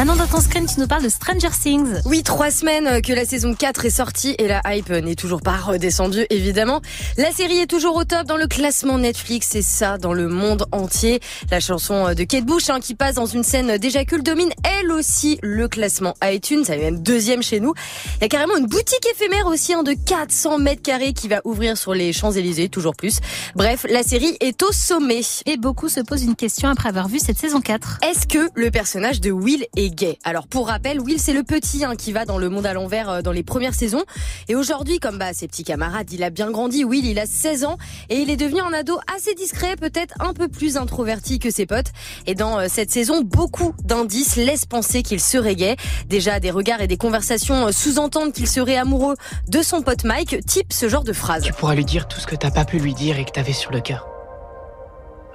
[0.00, 2.00] Maintenant dans ton screen, tu nous parles de Stranger Things.
[2.06, 5.58] Oui, trois semaines que la saison 4 est sortie et la hype n'est toujours pas
[5.58, 6.80] redescendue, évidemment.
[7.18, 10.64] La série est toujours au top dans le classement Netflix et ça dans le monde
[10.72, 11.20] entier.
[11.50, 14.90] La chanson de Kate Bush hein, qui passe dans une scène déjà culte domine elle
[14.90, 16.64] aussi le classement iTunes.
[16.70, 17.74] Elle est même deuxième chez nous.
[18.16, 21.42] Il y a carrément une boutique éphémère aussi hein, de 400 mètres carrés qui va
[21.44, 23.18] ouvrir sur les Champs-Élysées, toujours plus.
[23.54, 25.20] Bref, la série est au sommet.
[25.44, 27.98] Et beaucoup se posent une question après avoir vu cette saison 4.
[28.02, 29.89] Est-ce que le personnage de Will est
[30.24, 33.10] Alors pour rappel, Will c'est le petit hein, qui va dans le monde à l'envers
[33.10, 34.04] euh, dans les premières saisons.
[34.48, 36.84] Et aujourd'hui, comme bah, ses petits camarades, il a bien grandi.
[36.84, 37.76] Will, il a 16 ans
[38.08, 41.66] et il est devenu un ado assez discret, peut-être un peu plus introverti que ses
[41.66, 41.88] potes.
[42.26, 45.76] Et dans euh, cette saison, beaucoup d'indices laissent penser qu'il serait gay.
[46.06, 49.16] Déjà, des regards et des conversations euh, sous-entendent qu'il serait amoureux
[49.48, 51.42] de son pote Mike, type ce genre de phrase.
[51.42, 53.52] Tu pourras lui dire tout ce que t'as pas pu lui dire et que t'avais
[53.52, 54.08] sur le cœur.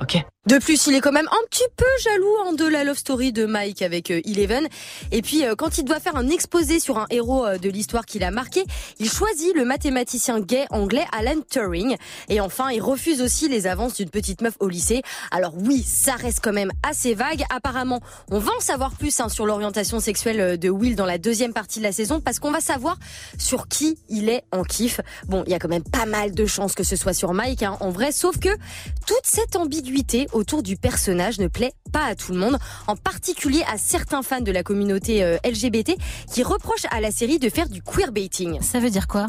[0.02, 0.26] Ok?
[0.46, 3.34] De plus, il est quand même un petit peu jaloux hein, de la love story
[3.34, 4.68] de Mike avec euh, Eleven.
[5.12, 8.06] Et puis, euh, quand il doit faire un exposé sur un héros euh, de l'histoire
[8.06, 8.64] qu'il a marqué,
[9.00, 11.98] il choisit le mathématicien gay anglais Alan Turing.
[12.30, 15.02] Et enfin, il refuse aussi les avances d'une petite meuf au lycée.
[15.32, 17.44] Alors oui, ça reste quand même assez vague.
[17.50, 21.54] Apparemment, on va en savoir plus hein, sur l'orientation sexuelle de Will dans la deuxième
[21.54, 23.00] partie de la saison parce qu'on va savoir
[23.40, 25.02] sur qui il est en kiff.
[25.28, 27.64] Bon, il y a quand même pas mal de chances que ce soit sur Mike
[27.64, 28.50] hein, en vrai, sauf que
[29.08, 32.58] toute cette ambiguïté autour du personnage ne plaît pas à tout le monde,
[32.88, 35.94] en particulier à certains fans de la communauté euh, LGBT
[36.32, 38.62] qui reprochent à la série de faire du queerbaiting.
[38.62, 39.28] Ça veut dire quoi?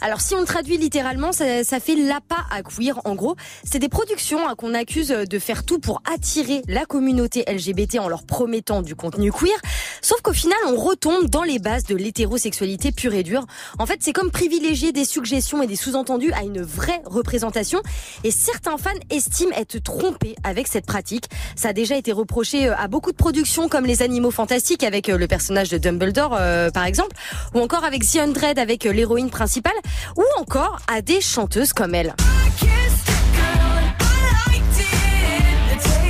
[0.00, 3.00] Alors si on traduit littéralement, ça, ça fait l'appât à queer.
[3.06, 7.42] En gros, c'est des productions hein, qu'on accuse de faire tout pour attirer la communauté
[7.48, 9.56] LGBT en leur promettant du contenu queer.
[10.04, 13.46] Sauf qu'au final, on retombe dans les bases de l'hétérosexualité pure et dure.
[13.78, 17.80] En fait, c'est comme privilégier des suggestions et des sous-entendus à une vraie représentation.
[18.22, 21.30] Et certains fans estiment être trompés avec cette pratique.
[21.56, 25.08] Ça a déjà été reproché euh, à beaucoup de productions comme Les Animaux Fantastiques avec
[25.08, 27.16] euh, le personnage de Dumbledore, euh, par exemple,
[27.54, 29.72] ou encore avec The Undread avec euh, l'héroïne principale,
[30.18, 32.14] ou encore à des chanteuses comme elle.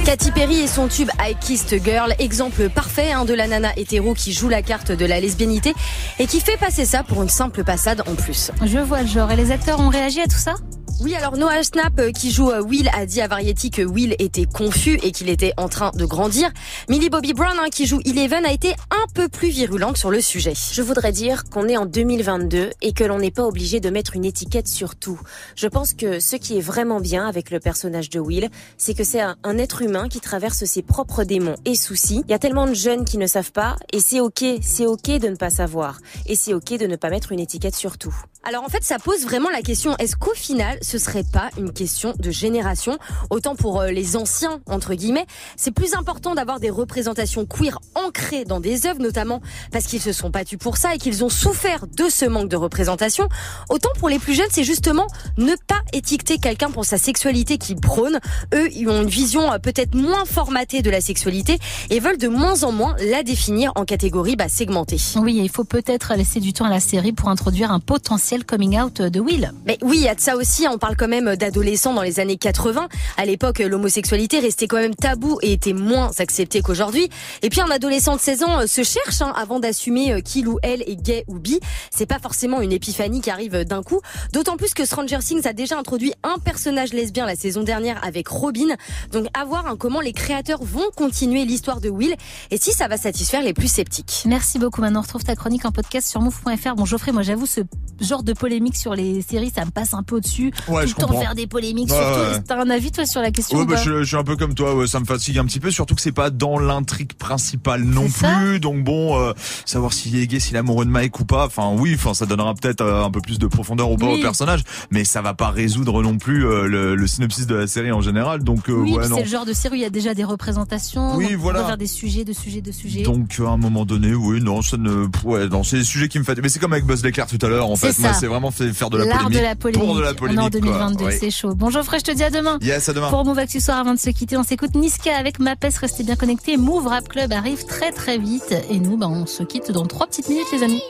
[0.05, 4.13] Katy Perry et son tube I Kissed Girl, exemple parfait hein, de la nana hétéro
[4.13, 5.73] qui joue la carte de la lesbianité
[6.19, 8.51] et qui fait passer ça pour une simple passade en plus.
[8.67, 9.31] Je vois le genre.
[9.31, 10.57] Et les acteurs ont réagi à tout ça?
[11.01, 14.15] Oui, alors Noah Snap, euh, qui joue euh, Will, a dit à Variety que Will
[14.21, 16.51] était confus et qu'il était en train de grandir.
[16.89, 20.21] Millie Bobby Brown, hein, qui joue Eleven, a été un peu plus virulente sur le
[20.21, 20.53] sujet.
[20.73, 24.15] Je voudrais dire qu'on est en 2022 et que l'on n'est pas obligé de mettre
[24.15, 25.21] une étiquette sur tout.
[25.57, 29.05] Je pense que ce qui est vraiment bien avec le personnage de Will, c'est que
[29.05, 32.23] c'est un, un être humain qui traverse ses propres démons et soucis.
[32.29, 35.19] Il y a tellement de jeunes qui ne savent pas et c'est ok, c'est ok
[35.19, 38.15] de ne pas savoir et c'est ok de ne pas mettre une étiquette sur tout.
[38.47, 41.73] Alors en fait, ça pose vraiment la question est-ce qu'au final, ce serait pas une
[41.73, 42.99] question de génération?
[43.31, 45.25] Autant pour euh, les anciens entre guillemets,
[45.57, 49.41] c'est plus important d'avoir des représentations queer ancrées dans des œuvres, notamment
[49.73, 52.57] parce qu'ils se sont battus pour ça et qu'ils ont souffert de ce manque de
[52.57, 53.31] représentation.
[53.71, 55.07] Autant pour les plus jeunes, c'est justement
[55.39, 58.21] ne pas étiqueter quelqu'un pour sa sexualité qu'ils prônent.
[58.55, 62.29] Eux, ils ont une vision euh, peut-être moins formatée de la sexualité et veulent de
[62.29, 65.01] moins en moins la définir en catégories bah, segmentées.
[65.17, 68.81] Oui, il faut peut-être laisser du temps à la série pour introduire un potentiel coming
[68.81, 69.53] out de Will.
[69.67, 70.67] Mais oui, il y a de ça aussi.
[70.69, 72.89] On parle quand même d'adolescents dans les années 80.
[73.17, 77.09] À l'époque, l'homosexualité restait quand même tabou et était moins acceptée qu'aujourd'hui.
[77.43, 80.49] Et puis un adolescent de 16 ans euh, se cherche hein, avant d'assumer euh, qu'il
[80.49, 81.61] ou elle est gay ou bi.
[81.91, 84.01] C'est pas forcément une épiphanie qui arrive d'un coup.
[84.33, 88.27] D'autant plus que Stranger Things a déjà introduit un personnage lesbien la saison dernière avec
[88.27, 88.75] Robin.
[89.13, 92.17] Donc à voir hein, comment les créateurs vont continuer l'histoire de Will
[92.51, 94.25] et si ça va satisfaire les plus sceptiques.
[94.27, 94.81] Merci beaucoup.
[94.81, 96.75] Maintenant, on retrouve ta chronique en podcast sur move.fr.
[96.75, 97.61] Bon, Geoffrey, moi, j'avoue, ce
[98.01, 100.53] genre de polémique sur les séries, ça me passe un peu au-dessus.
[100.69, 102.41] Ouais, Tout je le temps faire des polémiques Ouais, sur ouais.
[102.47, 104.55] T'as un avis, toi, sur la question Ouais, bah, je, je suis un peu comme
[104.55, 107.83] toi, ouais, ça me fatigue un petit peu, surtout que c'est pas dans l'intrigue principale
[107.85, 108.61] non plus.
[108.61, 109.33] Donc bon, euh,
[109.67, 111.47] savoir s'il est gay, s'il est amoureux de Mike ou pas.
[111.47, 114.19] Enfin oui, enfin ça donnera peut-être euh, un peu plus de profondeur ou pas Oui.
[114.19, 117.67] au personnage, mais ça va pas résoudre non plus euh, le, le synopsis de la
[117.67, 118.43] série en général.
[118.45, 121.17] Donc euh, Oui, c'est le genre de série où il y a déjà des représentations.
[121.17, 121.59] Oui, donc on voilà.
[121.61, 123.03] doit faire des sujets, de sujets, de sujets.
[123.03, 126.19] Donc à un moment donné, oui, non, ça ne, ouais, non, c'est des sujets qui
[126.19, 126.45] me fatiguent.
[126.45, 127.99] Mais c'est comme avec Buzz l'éclair tout à l'heure, en fait.
[127.99, 128.11] Moi.
[128.21, 129.85] C'est vraiment fait faire de la L'art polémique de la polémique.
[129.87, 130.41] pour de la On est polémique.
[130.45, 131.09] en 2022, quoi.
[131.09, 131.17] Oui.
[131.21, 131.55] c'est chaud.
[131.55, 132.59] Bon, Geoffrey, je te dis à demain.
[132.63, 133.11] Yes, à demain.
[133.11, 135.65] Pour Move Actu Soir, avant de se quitter, on s'écoute Niska avec Mapes.
[135.81, 136.57] Restez bien connectés.
[136.57, 138.55] Move Rap Club arrive très très vite.
[138.71, 140.83] Et nous, bah, on se quitte dans trois petites minutes, les amis.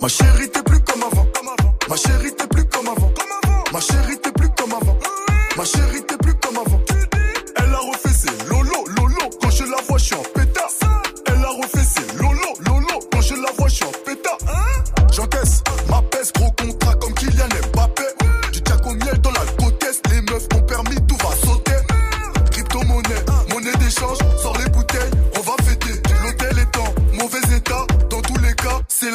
[0.00, 1.26] Ma chérie, t'es plus comme avant.
[1.88, 3.12] Ma chérie, t'es plus comme avant.
[3.72, 4.96] Ma chérie, t'es plus comme avant.
[5.56, 6.31] Ma chérie, t'es plus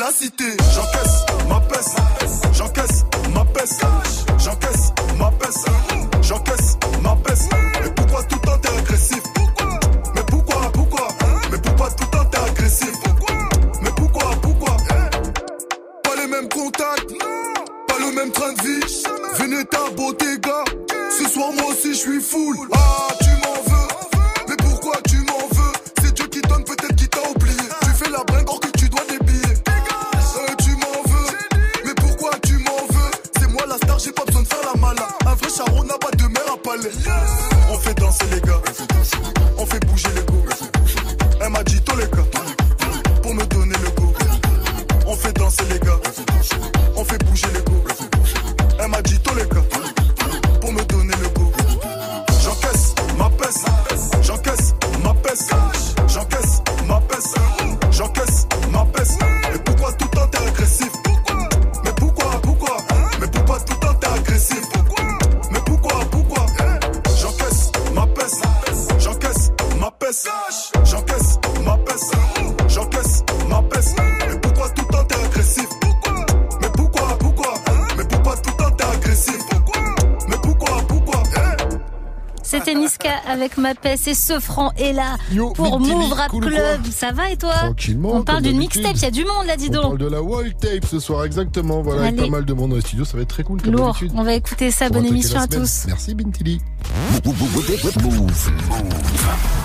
[0.07, 1.97] J'encaisse ma peste,
[2.53, 3.03] j'encaisse
[3.33, 3.83] ma peste,
[4.39, 5.65] j'encaisse ma peste,
[6.21, 7.49] j'encaisse ma peste.
[7.83, 9.21] Mais pourquoi tout le temps t'es agressif?
[10.15, 11.09] Mais pourquoi, pourquoi?
[11.51, 12.93] Mais pourquoi tout le temps t'es agressif?
[13.81, 14.77] Mais pourquoi, pourquoi?
[16.03, 17.11] Pas les mêmes contacts,
[17.89, 19.03] pas le même train de vie.
[19.33, 20.63] Venez ta beauté, gars.
[21.19, 22.55] Ce soir, moi aussi, je suis full.
[22.73, 23.09] Ah,
[83.87, 84.11] avec paix.
[84.11, 85.17] Et ce franc est là
[85.55, 86.81] pour Move Rap cool Club.
[86.81, 88.15] quoi Ça va et toi Tranquillement.
[88.15, 88.93] On parle d'une mixtape.
[88.95, 89.81] Il y a du monde là, dis On donc.
[89.83, 91.81] parle de la wall tape ce soir, exactement.
[91.81, 92.29] Voilà, avec Allez.
[92.29, 93.97] pas mal de monde dans les studios, ça va être très cool comme Lourd.
[94.15, 94.89] On va écouter ça.
[94.89, 95.85] Bonne émission à tous.
[95.87, 96.61] Merci Bintili.
[98.01, 98.51] Move.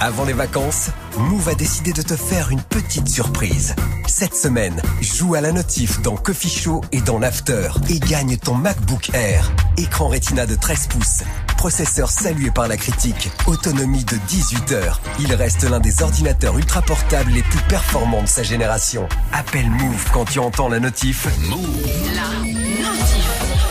[0.00, 3.74] Avant les vacances, Move a décidé de te faire une petite surprise.
[4.08, 8.54] Cette semaine, joue à la notif dans Coffee Show et dans l'After et gagne ton
[8.54, 9.50] MacBook Air.
[9.76, 11.22] Écran Retina de 13 pouces.
[11.62, 13.30] Processeur salué par la critique.
[13.46, 15.00] Autonomie de 18 heures.
[15.20, 19.08] Il reste l'un des ordinateurs ultra portables les plus performants de sa génération.
[19.32, 21.28] Appelle Move quand tu entends la notif.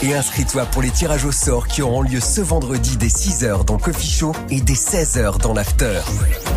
[0.03, 3.77] Et inscris-toi pour les tirages au sort qui auront lieu ce vendredi dès 6h dans
[3.77, 5.99] Coffee Show et dès 16h dans l'After.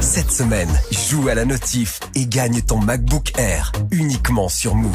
[0.00, 4.94] Cette semaine, joue à la notif et gagne ton MacBook Air uniquement sur Move.